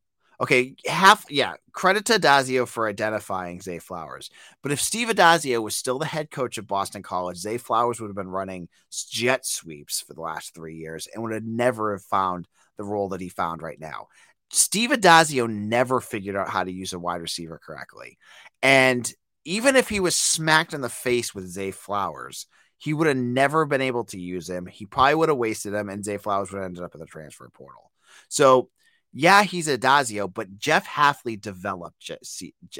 Okay, 0.40 0.74
half 0.86 1.24
yeah, 1.30 1.54
credit 1.72 2.04
to 2.06 2.14
Addazio 2.14 2.66
for 2.66 2.88
identifying 2.88 3.60
Zay 3.60 3.78
Flowers. 3.78 4.30
But 4.62 4.72
if 4.72 4.80
Steve 4.80 5.08
Addazio 5.08 5.62
was 5.62 5.76
still 5.76 5.98
the 5.98 6.06
head 6.06 6.30
coach 6.30 6.58
of 6.58 6.66
Boston 6.66 7.02
College, 7.02 7.36
Zay 7.36 7.56
Flowers 7.56 8.00
would 8.00 8.08
have 8.08 8.16
been 8.16 8.28
running 8.28 8.68
jet 9.10 9.46
sweeps 9.46 10.00
for 10.00 10.12
the 10.12 10.20
last 10.20 10.54
three 10.54 10.74
years 10.74 11.06
and 11.12 11.22
would 11.22 11.32
have 11.32 11.44
never 11.44 11.92
have 11.92 12.02
found 12.02 12.48
the 12.76 12.84
role 12.84 13.08
that 13.10 13.20
he 13.20 13.28
found 13.28 13.62
right 13.62 13.78
now. 13.78 14.08
Steve 14.50 14.90
Addazio 14.90 15.48
never 15.48 16.00
figured 16.00 16.36
out 16.36 16.48
how 16.48 16.64
to 16.64 16.72
use 16.72 16.92
a 16.92 16.98
wide 16.98 17.22
receiver 17.22 17.60
correctly. 17.64 18.18
And 18.62 19.10
even 19.44 19.76
if 19.76 19.88
he 19.88 20.00
was 20.00 20.16
smacked 20.16 20.74
in 20.74 20.80
the 20.80 20.88
face 20.88 21.34
with 21.34 21.46
Zay 21.46 21.70
Flowers, 21.70 22.46
he 22.84 22.92
would 22.92 23.06
have 23.06 23.16
never 23.16 23.64
been 23.64 23.80
able 23.80 24.04
to 24.04 24.20
use 24.20 24.46
him. 24.46 24.66
He 24.66 24.84
probably 24.84 25.14
would 25.14 25.30
have 25.30 25.38
wasted 25.38 25.72
him, 25.72 25.88
and 25.88 26.04
Zay 26.04 26.18
Flowers 26.18 26.52
would 26.52 26.58
have 26.58 26.66
ended 26.66 26.84
up 26.84 26.94
in 26.94 27.00
the 27.00 27.06
transfer 27.06 27.48
portal. 27.48 27.90
So 28.28 28.68
yeah, 29.10 29.42
he's 29.42 29.68
Addazio, 29.68 30.32
but 30.32 30.58
Jeff 30.58 30.86
Hafley 30.86 31.40
developed 31.40 32.10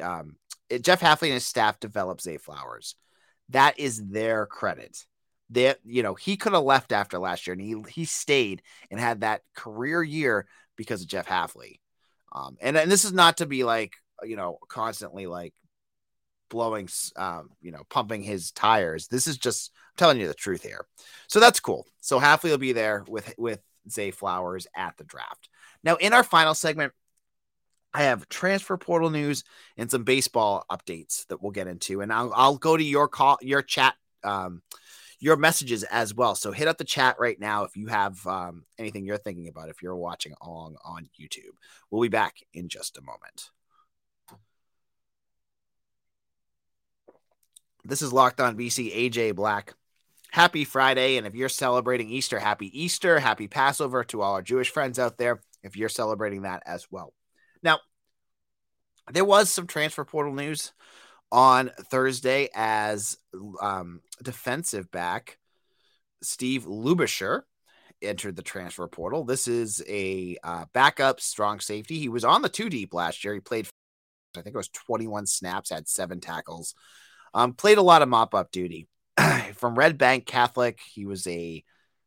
um, 0.02 0.37
Jeff 0.82 1.00
Hafley 1.00 1.28
and 1.28 1.34
his 1.34 1.46
staff 1.46 1.80
developed 1.80 2.20
Zay 2.20 2.37
Flowers. 2.37 2.96
That 3.49 3.78
is 3.78 4.04
their 4.06 4.44
credit. 4.44 5.06
That 5.50 5.78
you 5.87 6.02
know 6.02 6.14
he 6.14 6.37
could 6.37 6.52
have 6.52 6.64
left 6.64 6.92
after 6.92 7.18
last 7.18 7.46
year, 7.46 7.54
and 7.54 7.62
he 7.62 7.76
he 7.88 8.04
stayed 8.04 8.61
and 8.90 9.00
had 9.00 9.23
that 9.23 9.40
career 9.56 10.02
year 10.02 10.46
because 10.76 11.00
of 11.00 11.08
Jeff 11.08 11.26
Hafley. 11.26 11.78
Um, 12.30 12.58
and 12.61 12.76
and 12.76 12.90
this 12.90 13.06
is 13.06 13.14
not 13.14 13.38
to 13.38 13.46
be 13.46 13.64
like 13.64 13.94
you 14.23 14.37
know 14.37 14.58
constantly 14.68 15.26
like 15.26 15.54
blowing, 16.48 16.88
um, 17.16 17.50
you 17.60 17.72
know, 17.72 17.82
pumping 17.90 18.22
his 18.22 18.50
tires. 18.52 19.08
This 19.08 19.26
is 19.26 19.38
just 19.38 19.72
I'm 19.74 19.96
telling 19.96 20.20
you 20.20 20.28
the 20.28 20.34
truth 20.34 20.62
here. 20.62 20.86
So 21.28 21.40
that's 21.40 21.60
cool. 21.60 21.86
So 22.00 22.21
Hafley 22.21 22.50
will 22.50 22.58
be 22.58 22.73
there 22.73 23.04
with 23.08 23.34
with 23.38 23.60
Zay 23.90 24.10
Flowers 24.10 24.66
at 24.76 24.97
the 24.97 25.04
draft. 25.04 25.49
Now, 25.82 25.97
in 25.97 26.12
our 26.12 26.25
final 26.25 26.54
segment, 26.54 26.92
I 27.92 28.04
have 28.04 28.28
transfer 28.28 28.76
portal 28.76 29.10
news 29.10 29.45
and 29.76 29.90
some 29.90 30.02
baseball 30.02 30.64
updates 30.71 31.26
that 31.28 31.40
we'll 31.42 31.52
get 31.52 31.69
into, 31.69 32.00
and 32.00 32.12
I'll, 32.12 32.32
I'll 32.34 32.56
go 32.56 32.76
to 32.76 32.82
your 32.82 33.06
call, 33.06 33.38
your 33.40 33.62
chat, 33.62 33.95
um, 34.25 34.62
your 35.21 35.36
messages 35.36 35.84
as 35.84 36.12
well. 36.12 36.34
So 36.34 36.50
hit 36.50 36.66
up 36.66 36.76
the 36.76 36.84
chat 36.84 37.16
right 37.21 37.38
now 37.38 37.62
if 37.64 37.76
you 37.76 37.86
have 37.86 38.26
um, 38.26 38.64
anything 38.78 39.04
you're 39.04 39.16
thinking 39.16 39.49
about. 39.49 39.69
If 39.69 39.80
you're 39.80 39.97
watching 39.97 40.34
along 40.42 40.76
on 40.84 41.08
YouTube, 41.19 41.54
we'll 41.90 42.02
be 42.02 42.08
back 42.08 42.38
in 42.52 42.69
just 42.69 42.99
a 42.99 43.02
moment. 43.02 43.50
This 47.84 48.02
is 48.02 48.12
Locked 48.12 48.40
On 48.40 48.56
BC. 48.56 49.10
AJ 49.10 49.34
Black 49.34 49.75
happy 50.34 50.64
Friday. 50.64 51.16
And 51.16 51.28
if 51.28 51.34
you're 51.36 51.49
celebrating 51.49 52.10
Easter, 52.10 52.40
happy 52.40 52.82
Easter, 52.82 53.20
happy 53.20 53.47
Passover 53.47 54.02
to 54.04 54.20
all 54.20 54.34
our 54.34 54.42
Jewish 54.42 54.70
friends 54.70 54.99
out 54.99 55.16
there 55.16 55.40
if 55.62 55.76
you're 55.76 55.88
celebrating 55.88 56.42
that 56.42 56.62
as 56.66 56.88
well. 56.90 57.14
Now, 57.62 57.78
there 59.12 59.25
was 59.25 59.49
some 59.49 59.68
transfer 59.68 60.04
portal 60.04 60.34
news 60.34 60.73
on 61.30 61.70
Thursday 61.90 62.49
as 62.52 63.16
um, 63.60 64.00
defensive 64.23 64.90
back 64.90 65.38
Steve 66.20 66.64
Lubisher 66.64 67.42
entered 68.02 68.34
the 68.34 68.42
transfer 68.42 68.88
portal. 68.88 69.25
This 69.25 69.47
is 69.47 69.84
a 69.88 70.36
uh, 70.42 70.64
backup 70.73 71.20
strong 71.20 71.60
safety. 71.60 72.00
He 72.00 72.08
was 72.08 72.25
on 72.25 72.42
the 72.42 72.49
two 72.49 72.68
deep 72.68 72.92
last 72.92 73.25
year. 73.25 73.34
He 73.34 73.40
played, 73.40 73.68
I 74.36 74.42
think 74.42 74.54
it 74.54 74.58
was 74.58 74.68
21 74.68 75.26
snaps, 75.26 75.70
had 75.70 75.88
seven 75.88 76.20
tackles, 76.20 76.75
um, 77.34 77.52
played 77.52 77.78
a 77.78 77.82
lot 77.82 78.02
of 78.02 78.08
mop 78.08 78.34
up 78.34 78.50
duty. 78.50 78.88
From 79.54 79.75
Red 79.75 79.99
Bank 79.99 80.25
Catholic, 80.25 80.80
he 80.80 81.04
was 81.04 81.26
a 81.26 81.62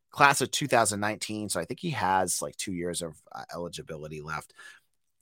class 0.09 0.41
of 0.41 0.49
2019. 0.51 1.49
So 1.49 1.59
I 1.59 1.65
think 1.65 1.79
he 1.79 1.91
has 1.91 2.41
like 2.41 2.55
two 2.55 2.73
years 2.73 3.01
of 3.01 3.15
uh, 3.31 3.43
eligibility 3.53 4.21
left. 4.21 4.53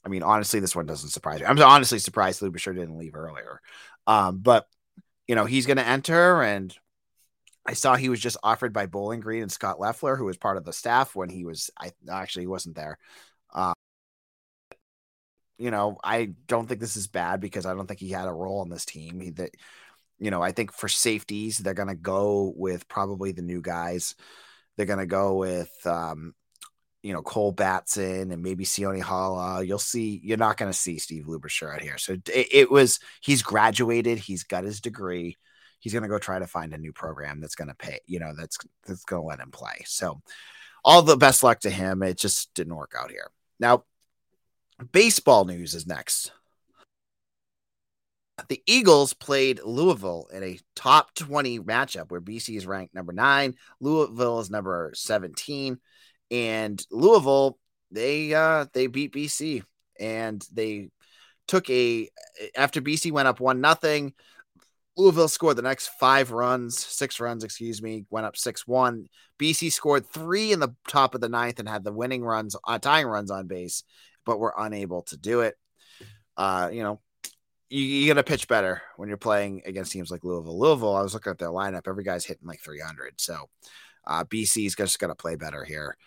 I 0.05 0.09
mean, 0.09 0.23
honestly, 0.23 0.59
this 0.59 0.75
one 0.75 0.85
doesn't 0.85 1.09
surprise 1.09 1.39
me. 1.39 1.47
I'm 1.47 1.59
honestly 1.61 1.99
surprised 1.99 2.41
Lubisher 2.41 2.75
didn't 2.75 2.97
leave 2.97 3.15
earlier. 3.15 3.59
Um, 4.05 4.37
but 4.37 4.67
you 5.27 5.33
know, 5.33 5.45
he's 5.45 5.65
going 5.65 5.77
to 5.77 5.87
enter, 5.87 6.43
and 6.43 6.75
I 7.65 7.73
saw 7.73 7.95
he 7.95 8.09
was 8.09 8.19
just 8.19 8.37
offered 8.43 8.71
by 8.71 8.85
Bowling 8.85 9.19
Green 9.19 9.41
and 9.41 9.51
Scot 9.51 9.79
Loeffler, 9.79 10.15
who 10.15 10.25
was 10.25 10.37
part 10.37 10.57
of 10.57 10.63
the 10.63 10.73
staff 10.73 11.15
when 11.15 11.29
he 11.29 11.43
was. 11.43 11.71
I 11.79 11.91
actually 12.09 12.43
he 12.43 12.47
wasn't 12.47 12.75
there. 12.75 12.99
Uh, 13.51 13.73
you 15.57 15.71
know, 15.71 15.97
I 16.03 16.33
don't 16.47 16.67
think 16.67 16.79
this 16.79 16.97
is 16.97 17.07
bad 17.07 17.39
because 17.39 17.65
I 17.65 17.73
don't 17.73 17.87
think 17.87 17.99
he 17.99 18.09
had 18.09 18.27
a 18.27 18.33
role 18.33 18.59
on 18.59 18.69
this 18.69 18.85
team. 18.85 19.19
He, 19.19 19.29
that, 19.31 19.51
you 20.19 20.31
know, 20.31 20.41
I 20.41 20.51
think 20.51 20.71
for 20.71 20.87
safeties, 20.87 21.57
they're 21.57 21.73
going 21.73 21.89
to 21.89 21.95
go 21.95 22.53
with 22.55 22.87
probably 22.87 23.31
the 23.31 23.41
new 23.41 23.61
guys. 23.61 24.15
They're 24.77 24.85
going 24.85 24.99
to 24.99 25.05
go 25.05 25.35
with, 25.35 25.71
um, 25.85 26.33
you 27.01 27.13
know, 27.13 27.21
Cole 27.21 27.51
Batson 27.51 28.31
and 28.31 28.41
maybe 28.41 28.65
Sione 28.65 29.01
Hala. 29.01 29.63
You'll 29.63 29.77
see, 29.79 30.19
you're 30.23 30.37
not 30.37 30.57
going 30.57 30.71
to 30.71 30.77
see 30.77 30.97
Steve 30.97 31.25
Lubisher 31.25 31.73
out 31.73 31.81
here. 31.81 31.97
So 31.97 32.13
it, 32.13 32.47
it, 32.51 32.71
was, 32.71 32.99
he's 33.21 33.43
graduated, 33.43 34.17
he's 34.17 34.43
got 34.43 34.63
his 34.63 34.81
degree. 34.81 35.37
He's 35.79 35.93
going 35.93 36.03
to 36.03 36.09
go 36.09 36.17
try 36.17 36.39
to 36.39 36.47
find 36.47 36.73
a 36.73 36.79
new 36.79 36.93
program 36.93 37.41
that's 37.41 37.55
going 37.55 37.67
to 37.67 37.75
pay, 37.75 37.99
you 38.07 38.19
know, 38.19 38.33
that's, 38.35 38.57
that's 38.87 39.03
going 39.03 39.21
to 39.21 39.27
let 39.27 39.39
him 39.39 39.51
play. 39.51 39.83
So 39.85 40.21
all 40.83 41.01
the 41.01 41.17
best 41.17 41.43
luck 41.43 41.59
to 41.61 41.69
him. 41.69 42.01
It 42.01 42.17
just 42.17 42.53
didn't 42.53 42.75
work 42.75 42.93
out 42.99 43.11
here. 43.11 43.29
Now, 43.59 43.83
baseball 44.91 45.45
news 45.45 45.73
is 45.73 45.85
next 45.85 46.31
the 48.49 48.61
Eagles 48.65 49.13
played 49.13 49.61
Louisville 49.63 50.27
in 50.33 50.43
a 50.43 50.59
top 50.75 51.13
20 51.15 51.59
matchup 51.59 52.09
where 52.09 52.21
BC 52.21 52.57
is 52.57 52.67
ranked 52.67 52.93
number 52.93 53.13
nine, 53.13 53.55
Louisville 53.79 54.39
is 54.39 54.49
number 54.49 54.91
17, 54.93 55.79
and 56.31 56.85
Louisville 56.91 57.57
they 57.91 58.33
uh 58.33 58.65
they 58.73 58.87
beat 58.87 59.13
BC 59.13 59.63
and 59.99 60.45
they 60.51 60.89
took 61.47 61.69
a 61.69 62.09
after 62.55 62.81
BC 62.81 63.11
went 63.11 63.27
up 63.27 63.39
one 63.39 63.61
nothing. 63.61 64.13
Louisville 64.97 65.27
scored 65.27 65.57
the 65.57 65.61
next 65.61 65.87
five 65.99 66.31
runs, 66.31 66.77
six 66.77 67.19
runs, 67.19 67.43
excuse 67.43 67.81
me, 67.81 68.05
went 68.09 68.25
up 68.25 68.37
six 68.37 68.65
one. 68.65 69.07
BC 69.39 69.71
scored 69.71 70.05
three 70.05 70.53
in 70.53 70.59
the 70.59 70.73
top 70.87 71.15
of 71.15 71.21
the 71.21 71.29
ninth 71.29 71.59
and 71.59 71.67
had 71.67 71.83
the 71.83 71.91
winning 71.91 72.23
runs, 72.23 72.55
uh, 72.65 72.79
tying 72.79 73.05
runs 73.05 73.29
on 73.29 73.47
base, 73.47 73.83
but 74.25 74.39
were 74.39 74.53
unable 74.57 75.01
to 75.03 75.17
do 75.17 75.41
it. 75.41 75.55
Uh, 76.37 76.69
you 76.71 76.81
know, 76.81 77.01
you, 77.69 77.81
you 77.81 78.07
got 78.07 78.15
to 78.15 78.23
pitch 78.23 78.47
better 78.47 78.81
when 78.97 79.09
you're 79.09 79.17
playing 79.17 79.61
against 79.65 79.91
teams 79.91 80.11
like 80.11 80.23
Louisville. 80.23 80.59
Louisville, 80.59 80.95
I 80.95 81.01
was 81.01 81.13
looking 81.13 81.31
at 81.31 81.39
their 81.39 81.49
lineup. 81.49 81.87
Every 81.87 82.03
guy's 82.03 82.25
hitting 82.25 82.47
like 82.47 82.61
300. 82.61 83.19
So 83.19 83.49
uh, 84.05 84.23
BC's 84.25 84.75
just 84.75 84.99
going 84.99 85.09
to 85.09 85.15
play 85.15 85.35
better 85.35 85.63
here. 85.63 85.97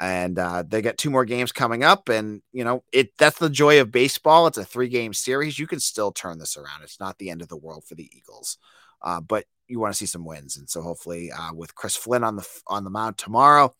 And 0.00 0.38
uh, 0.38 0.62
they 0.66 0.80
got 0.80 0.96
two 0.96 1.10
more 1.10 1.24
games 1.24 1.50
coming 1.50 1.82
up, 1.82 2.08
and 2.08 2.40
you 2.52 2.62
know 2.62 2.84
it. 2.92 3.18
That's 3.18 3.40
the 3.40 3.50
joy 3.50 3.80
of 3.80 3.90
baseball. 3.90 4.46
It's 4.46 4.56
a 4.56 4.64
three-game 4.64 5.12
series. 5.12 5.58
You 5.58 5.66
can 5.66 5.80
still 5.80 6.12
turn 6.12 6.38
this 6.38 6.56
around. 6.56 6.84
It's 6.84 7.00
not 7.00 7.18
the 7.18 7.30
end 7.30 7.42
of 7.42 7.48
the 7.48 7.56
world 7.56 7.82
for 7.84 7.96
the 7.96 8.08
Eagles, 8.16 8.58
uh, 9.02 9.20
but 9.20 9.46
you 9.66 9.80
want 9.80 9.92
to 9.92 9.98
see 9.98 10.06
some 10.06 10.24
wins. 10.24 10.56
And 10.56 10.70
so 10.70 10.82
hopefully, 10.82 11.32
uh, 11.32 11.52
with 11.52 11.74
Chris 11.74 11.96
Flynn 11.96 12.22
on 12.22 12.36
the 12.36 12.48
on 12.68 12.84
the 12.84 12.90
mound 12.90 13.18
tomorrow, 13.18 13.74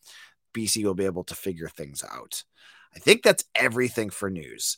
BC 0.55 0.83
will 0.83 0.94
be 0.94 1.05
able 1.05 1.22
to 1.22 1.37
figure 1.37 1.68
things 1.68 2.03
out. 2.03 2.42
I 2.96 2.98
think 2.98 3.22
that's 3.22 3.44
everything 3.55 4.11
for 4.11 4.29
news. 4.29 4.77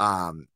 Um, 0.00 0.48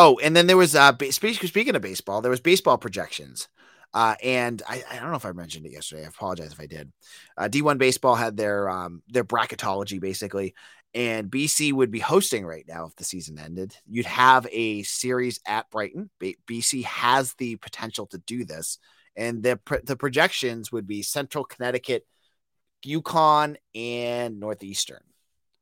oh, 0.00 0.18
and 0.22 0.34
then 0.34 0.46
there 0.46 0.56
was 0.56 0.74
uh, 0.74 0.92
speaking 1.10 1.74
of 1.74 1.82
baseball, 1.82 2.20
there 2.20 2.30
was 2.30 2.40
baseball 2.40 2.78
projections. 2.78 3.48
Uh, 3.92 4.14
and 4.22 4.62
I, 4.68 4.82
I, 4.88 4.96
don't 4.96 5.10
know 5.10 5.16
if 5.16 5.26
I 5.26 5.32
mentioned 5.32 5.66
it 5.66 5.72
yesterday. 5.72 6.04
I 6.04 6.08
apologize 6.08 6.52
if 6.52 6.60
I 6.60 6.66
did. 6.66 6.92
Uh, 7.36 7.48
D1 7.48 7.76
baseball 7.78 8.14
had 8.14 8.36
their 8.36 8.68
um, 8.70 9.02
their 9.08 9.24
bracketology 9.24 10.00
basically, 10.00 10.54
and 10.94 11.28
BC 11.28 11.72
would 11.72 11.90
be 11.90 11.98
hosting 11.98 12.46
right 12.46 12.64
now 12.68 12.86
if 12.86 12.94
the 12.94 13.04
season 13.04 13.38
ended. 13.38 13.74
You'd 13.88 14.06
have 14.06 14.46
a 14.52 14.84
series 14.84 15.40
at 15.44 15.70
Brighton. 15.70 16.08
B- 16.20 16.38
BC 16.46 16.84
has 16.84 17.34
the 17.34 17.56
potential 17.56 18.06
to 18.06 18.18
do 18.18 18.44
this, 18.44 18.78
and 19.16 19.42
the 19.42 19.58
the 19.82 19.96
projections 19.96 20.70
would 20.70 20.86
be 20.86 21.02
Central 21.02 21.44
Connecticut, 21.44 22.06
UConn, 22.86 23.56
and 23.74 24.38
Northeastern. 24.38 25.02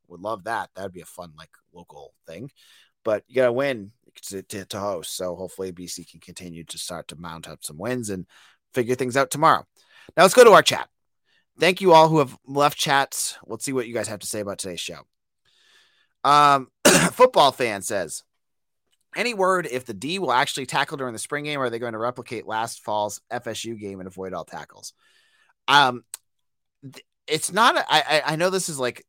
Would 0.07 0.21
love 0.21 0.43
that. 0.43 0.69
That'd 0.75 0.93
be 0.93 1.01
a 1.01 1.05
fun 1.05 1.33
like 1.35 1.51
local 1.73 2.13
thing, 2.27 2.51
but 3.03 3.23
you 3.27 3.35
gotta 3.35 3.51
win 3.51 3.91
to, 4.27 4.43
to, 4.43 4.65
to 4.65 4.79
host. 4.79 5.15
So 5.15 5.35
hopefully 5.35 5.71
BC 5.71 6.09
can 6.09 6.19
continue 6.19 6.63
to 6.65 6.77
start 6.77 7.07
to 7.09 7.15
mount 7.15 7.47
up 7.47 7.63
some 7.63 7.77
wins 7.77 8.09
and 8.09 8.25
figure 8.73 8.95
things 8.95 9.17
out 9.17 9.31
tomorrow. 9.31 9.65
Now 10.15 10.23
let's 10.23 10.33
go 10.33 10.43
to 10.43 10.51
our 10.51 10.63
chat. 10.63 10.89
Thank 11.59 11.81
you 11.81 11.93
all 11.93 12.07
who 12.07 12.19
have 12.19 12.37
left 12.45 12.77
chats. 12.77 13.37
Let's 13.45 13.65
see 13.65 13.73
what 13.73 13.87
you 13.87 13.93
guys 13.93 14.07
have 14.07 14.19
to 14.19 14.27
say 14.27 14.39
about 14.39 14.59
today's 14.59 14.79
show. 14.79 15.01
Um, 16.23 16.69
football 17.11 17.51
fan 17.51 17.81
says, 17.81 18.23
any 19.15 19.33
word 19.33 19.67
if 19.69 19.85
the 19.85 19.93
D 19.93 20.19
will 20.19 20.31
actually 20.31 20.67
tackle 20.67 20.97
during 20.97 21.13
the 21.13 21.19
spring 21.19 21.43
game, 21.45 21.59
or 21.59 21.63
are 21.63 21.69
they 21.69 21.79
going 21.79 21.93
to 21.93 21.99
replicate 21.99 22.45
last 22.45 22.83
fall's 22.83 23.21
FSU 23.31 23.79
game 23.79 23.99
and 23.99 24.07
avoid 24.07 24.33
all 24.33 24.45
tackles? 24.45 24.93
Um, 25.67 26.03
it's 27.27 27.51
not. 27.51 27.83
I 27.89 28.21
I 28.25 28.35
know 28.35 28.49
this 28.49 28.69
is 28.69 28.79
like 28.79 29.05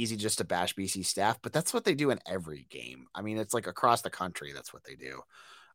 easy 0.00 0.16
just 0.16 0.38
to 0.38 0.44
bash 0.44 0.74
BC 0.74 1.04
staff, 1.04 1.38
but 1.42 1.52
that's 1.52 1.72
what 1.72 1.84
they 1.84 1.94
do 1.94 2.10
in 2.10 2.18
every 2.26 2.66
game. 2.70 3.06
I 3.14 3.22
mean, 3.22 3.38
it's 3.38 3.54
like 3.54 3.66
across 3.66 4.02
the 4.02 4.10
country, 4.10 4.52
that's 4.52 4.72
what 4.72 4.84
they 4.84 4.94
do. 4.94 5.20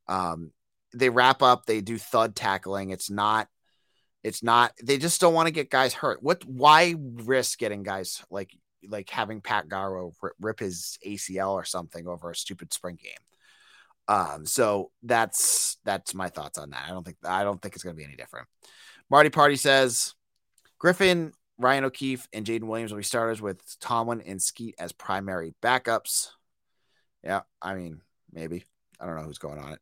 Um, 0.08 0.52
they 0.94 1.10
wrap 1.10 1.42
up, 1.42 1.66
they 1.66 1.82
do 1.82 1.98
thud 1.98 2.36
tackling. 2.36 2.90
It's 2.90 3.10
not, 3.10 3.48
it's 4.24 4.44
not, 4.44 4.74
they 4.84 4.98
just 4.98 5.22
don't 5.22 5.34
want 5.34 5.48
to 5.48 5.54
get 5.54 5.70
guys 5.70 5.94
hurt. 5.94 6.22
What, 6.22 6.44
why 6.46 6.96
risk 6.98 7.60
getting 7.60 7.84
guys 7.84 8.24
like, 8.30 8.52
like 8.88 9.10
having 9.10 9.42
Pat 9.42 9.68
Garwo 9.68 10.14
rip 10.40 10.60
his 10.60 10.98
ACL 11.06 11.52
or 11.52 11.64
something 11.64 12.08
over 12.08 12.32
a 12.32 12.36
stupid 12.36 12.74
spring 12.74 12.98
game? 13.02 13.14
Um, 14.08 14.46
so 14.46 14.92
that's, 15.04 15.78
that's 15.86 16.16
my 16.16 16.30
thoughts 16.30 16.58
on 16.58 16.72
that. 16.72 16.86
I 16.88 16.90
don't 16.90 17.06
think, 17.06 17.18
I 17.24 17.44
don't 17.44 17.62
think 17.62 17.76
it's 17.76 17.84
going 17.84 17.96
to 17.96 17.98
be 17.98 18.06
any 18.06 18.16
different. 18.16 18.48
Marty 19.10 19.30
Party 19.30 19.56
says, 19.56 20.16
Griffin 20.80 21.34
Ryan 21.60 21.84
O'Keefe 21.84 22.28
and 22.34 22.46
Jaden 22.46 22.64
Williams 22.64 22.92
will 22.92 23.00
be 23.00 23.04
starters 23.04 23.42
with 23.42 23.62
Tomlin 23.80 24.22
and 24.22 24.42
Skeet 24.42 24.76
as 24.80 24.94
primary 24.94 25.54
backups. 25.62 26.30
Yeah, 27.24 27.42
I 27.62 27.76
mean, 27.76 28.02
maybe. 28.32 28.64
I 29.00 29.06
don't 29.06 29.16
know 29.16 29.24
who's 29.24 29.38
going 29.38 29.60
on 29.60 29.74
it. 29.74 29.80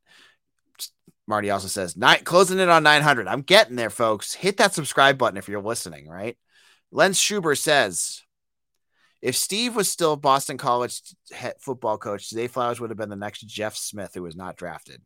Marty 1.28 1.50
also 1.50 1.68
says, 1.68 1.96
nine, 1.96 2.24
closing 2.24 2.60
in 2.60 2.70
on 2.70 2.84
900. 2.84 3.28
I'm 3.28 3.42
getting 3.42 3.76
there, 3.76 3.90
folks. 3.90 4.34
Hit 4.34 4.58
that 4.58 4.74
subscribe 4.74 5.18
button 5.18 5.38
if 5.38 5.48
you're 5.48 5.62
listening, 5.62 6.08
right? 6.08 6.38
Len 6.92 7.12
Schuber 7.12 7.58
says, 7.58 8.24
if 9.22 9.36
Steve 9.36 9.76
was 9.76 9.90
still 9.90 10.16
Boston 10.16 10.58
College 10.58 11.02
football 11.60 11.98
coach, 11.98 12.30
Zay 12.30 12.48
Flowers 12.48 12.80
would 12.80 12.92
have 12.92 12.98
been 12.98 13.10
the 13.10 13.16
next 13.16 13.42
Jeff 13.42 13.76
Smith 13.76 14.12
who 14.14 14.24
was 14.24 14.36
not 14.36 14.56
drafted. 14.56 15.02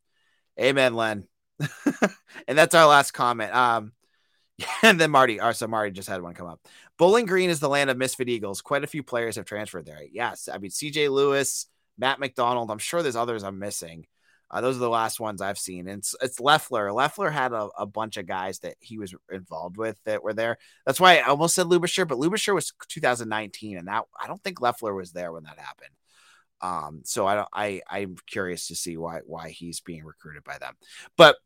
Amen, 0.60 0.96
Len. 0.96 1.28
and 2.48 2.58
that's 2.58 2.76
our 2.76 2.86
last 2.88 3.12
comment. 3.12 3.54
Um, 3.56 3.94
and 4.84 5.00
then 5.00 5.12
Marty, 5.12 5.40
or 5.40 5.54
so 5.54 5.68
Marty 5.68 5.92
just 5.92 6.10
had 6.10 6.22
one 6.22 6.34
come 6.34 6.48
up. 6.48 6.60
Bowling 6.98 7.26
Green 7.26 7.50
is 7.50 7.60
the 7.60 7.70
land 7.70 7.90
of 7.90 7.98
misfit 7.98 8.30
Eagles. 8.30 8.62
Quite 8.62 8.84
a 8.84 8.88
few 8.88 9.04
players 9.04 9.36
have 9.36 9.46
transferred 9.46 9.86
there. 9.86 10.02
Yes, 10.12 10.50
I 10.52 10.58
mean 10.58 10.72
CJ 10.72 11.10
Lewis, 11.10 11.68
Matt 11.98 12.20
McDonald. 12.20 12.70
I'm 12.72 12.78
sure 12.78 13.02
there's 13.02 13.16
others 13.16 13.44
I'm 13.44 13.60
missing. 13.60 14.06
Uh, 14.52 14.60
those 14.60 14.76
are 14.76 14.80
the 14.80 14.90
last 14.90 15.20
ones 15.20 15.42
I've 15.42 15.58
seen. 15.58 15.88
And 15.88 16.00
it's, 16.00 16.14
it's 16.22 16.40
Loeffler. 16.40 16.92
Loeffler 16.92 17.30
had 17.30 17.54
a, 17.54 17.70
a, 17.78 17.86
bunch 17.86 18.18
of 18.18 18.26
guys 18.26 18.60
that 18.60 18.76
he 18.82 18.98
was 18.98 19.16
involved 19.32 19.78
with 19.78 19.98
that 20.04 20.24
were 20.24 20.34
there. 20.34 20.58
That's 20.86 21.00
why 21.00 21.20
I 21.20 21.22
almost 21.22 21.56
said 21.56 21.68
Lubisher, 21.68 22.06
but 22.06 22.18
Lubisher 22.18 22.54
was 22.54 22.74
2019, 22.90 23.78
and 23.78 23.88
that 23.88 24.04
I 24.20 24.28
don't 24.28 24.44
think 24.44 24.60
Loeffler 24.60 24.94
was 24.94 25.14
there 25.14 25.32
when 25.32 25.44
that 25.44 25.58
happened. 25.58 25.96
Um, 26.60 27.02
so 27.06 27.26
I 27.26 27.36
don't. 27.36 27.48
I 27.54 27.82
I'm 27.90 28.18
curious 28.28 28.68
to 28.68 28.76
see 28.76 28.96
why 28.96 29.22
why 29.26 29.50
he's 29.50 29.80
being 29.80 30.04
recruited 30.04 30.44
by 30.44 30.60
them. 30.60 30.76
But 31.18 31.38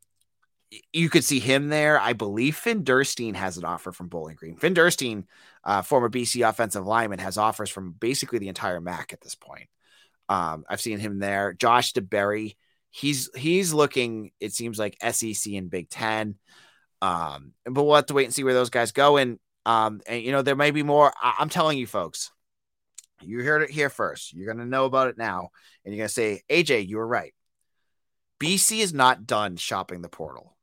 you 0.92 1.10
could 1.10 1.24
see 1.24 1.40
him 1.40 1.70
there. 1.70 2.00
I 2.00 2.14
believe 2.14 2.56
Finn 2.56 2.84
Dirstein 2.84 3.36
has 3.36 3.58
an 3.58 3.66
offer 3.66 3.92
from 3.92 4.08
Bowling 4.08 4.36
Green. 4.36 4.58
Finn 4.58 4.74
Dirstein, 4.74 5.26
uh, 5.64 5.82
former 5.82 6.10
BC 6.10 6.48
offensive 6.48 6.86
lineman, 6.86 7.20
has 7.20 7.38
offers 7.38 7.70
from 7.70 7.92
basically 7.92 8.40
the 8.40 8.48
entire 8.50 8.82
MAC 8.82 9.14
at 9.14 9.22
this 9.22 9.36
point. 9.36 9.70
Um, 10.28 10.66
I've 10.68 10.82
seen 10.82 11.00
him 11.00 11.20
there. 11.20 11.54
Josh 11.54 11.94
DeBerry, 11.94 12.56
he's 12.90 13.30
he's 13.36 13.74
looking. 13.74 14.32
It 14.40 14.54
seems 14.54 14.80
like 14.80 14.98
SEC 15.12 15.54
and 15.54 15.70
Big 15.70 15.90
Ten. 15.90 16.36
Um, 17.02 17.54
but 17.66 17.84
we'll 17.84 17.96
have 17.96 18.08
to 18.08 18.14
wait 18.14 18.26
and 18.26 18.34
see 18.34 18.44
where 18.44 18.54
those 18.54 18.70
guys 18.72 18.92
go. 18.92 19.18
And 19.18 19.40
um, 19.66 20.02
and 20.08 20.22
you 20.24 20.32
know 20.32 20.42
there 20.42 20.56
may 20.56 20.72
be 20.72 20.84
more. 20.84 21.14
I- 21.22 21.36
I'm 21.40 21.50
telling 21.50 21.78
you, 21.78 21.88
folks. 21.88 22.32
You 23.22 23.44
heard 23.44 23.62
it 23.62 23.70
here 23.70 23.90
first. 23.90 24.34
You're 24.34 24.52
gonna 24.54 24.66
know 24.66 24.86
about 24.86 25.08
it 25.08 25.18
now, 25.18 25.50
and 25.84 25.94
you're 25.94 26.02
gonna 26.02 26.10
say, 26.10 26.42
AJ, 26.50 26.88
you 26.88 26.98
were 26.98 27.08
right. 27.08 27.34
BC 28.40 28.80
is 28.80 28.94
not 28.94 29.26
done 29.26 29.56
shopping 29.56 30.02
the 30.02 30.10
portal. 30.10 30.55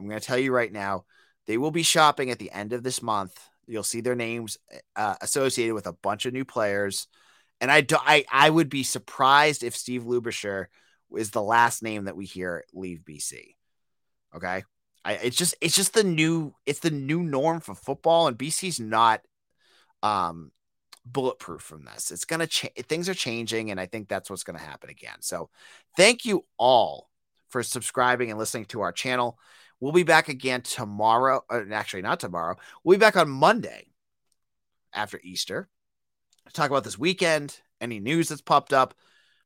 I'm 0.00 0.08
going 0.08 0.20
to 0.20 0.26
tell 0.26 0.38
you 0.38 0.52
right 0.52 0.72
now, 0.72 1.04
they 1.46 1.58
will 1.58 1.70
be 1.70 1.82
shopping 1.82 2.30
at 2.30 2.38
the 2.38 2.50
end 2.50 2.72
of 2.72 2.82
this 2.82 3.02
month. 3.02 3.38
You'll 3.66 3.82
see 3.82 4.00
their 4.00 4.14
names 4.14 4.56
uh, 4.96 5.16
associated 5.20 5.74
with 5.74 5.86
a 5.86 5.92
bunch 5.92 6.26
of 6.26 6.32
new 6.32 6.44
players. 6.44 7.06
And 7.60 7.70
I, 7.70 7.82
do, 7.82 7.96
I, 8.00 8.24
I 8.32 8.48
would 8.48 8.70
be 8.70 8.82
surprised 8.82 9.62
if 9.62 9.76
Steve 9.76 10.04
Lubisher 10.04 10.66
is 11.14 11.30
the 11.30 11.42
last 11.42 11.82
name 11.82 12.04
that 12.04 12.16
we 12.16 12.24
hear 12.24 12.64
leave 12.72 13.04
BC. 13.04 13.56
Okay. 14.34 14.64
I, 15.04 15.12
it's 15.14 15.36
just, 15.36 15.54
it's 15.60 15.76
just 15.76 15.92
the 15.92 16.04
new, 16.04 16.54
it's 16.64 16.80
the 16.80 16.90
new 16.90 17.22
norm 17.22 17.60
for 17.60 17.74
football 17.74 18.26
and 18.26 18.38
BC's 18.38 18.80
not, 18.80 19.20
um, 20.02 20.52
bulletproof 21.04 21.62
from 21.62 21.84
this. 21.84 22.10
It's 22.10 22.24
going 22.24 22.40
to 22.40 22.46
change. 22.46 22.74
Things 22.88 23.08
are 23.08 23.14
changing. 23.14 23.70
And 23.70 23.80
I 23.80 23.86
think 23.86 24.08
that's 24.08 24.30
what's 24.30 24.44
going 24.44 24.58
to 24.58 24.64
happen 24.64 24.90
again. 24.90 25.16
So 25.20 25.50
thank 25.96 26.24
you 26.24 26.44
all 26.58 27.10
for 27.48 27.62
subscribing 27.62 28.30
and 28.30 28.38
listening 28.38 28.66
to 28.66 28.80
our 28.80 28.92
channel. 28.92 29.38
We'll 29.80 29.92
be 29.92 30.02
back 30.02 30.28
again 30.28 30.62
tomorrow. 30.62 31.42
Uh, 31.48 31.62
actually, 31.72 32.02
not 32.02 32.20
tomorrow. 32.20 32.56
We'll 32.84 32.98
be 32.98 33.00
back 33.00 33.16
on 33.16 33.30
Monday 33.30 33.86
after 34.92 35.20
Easter 35.22 35.68
to 36.46 36.52
talk 36.52 36.70
about 36.70 36.84
this 36.84 36.98
weekend, 36.98 37.60
any 37.80 37.98
news 37.98 38.28
that's 38.28 38.42
popped 38.42 38.72
up. 38.72 38.94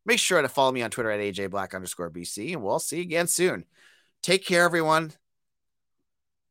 Make 0.05 0.19
sure 0.19 0.43
to 0.43 0.49
follow 0.49 0.73
me 0.73 0.83
on 0.83 0.91
Twitter 0.91 1.11
at 1.11 1.21
AJ 1.21 1.51
Black 1.51 1.75
underscore 1.75 2.11
BC, 2.11 2.53
and 2.53 2.63
we'll 2.63 2.79
see 2.79 2.97
you 2.97 3.03
again 3.03 3.27
soon. 3.27 3.65
Take 4.23 4.45
care, 4.45 4.65
everyone. 4.65 5.13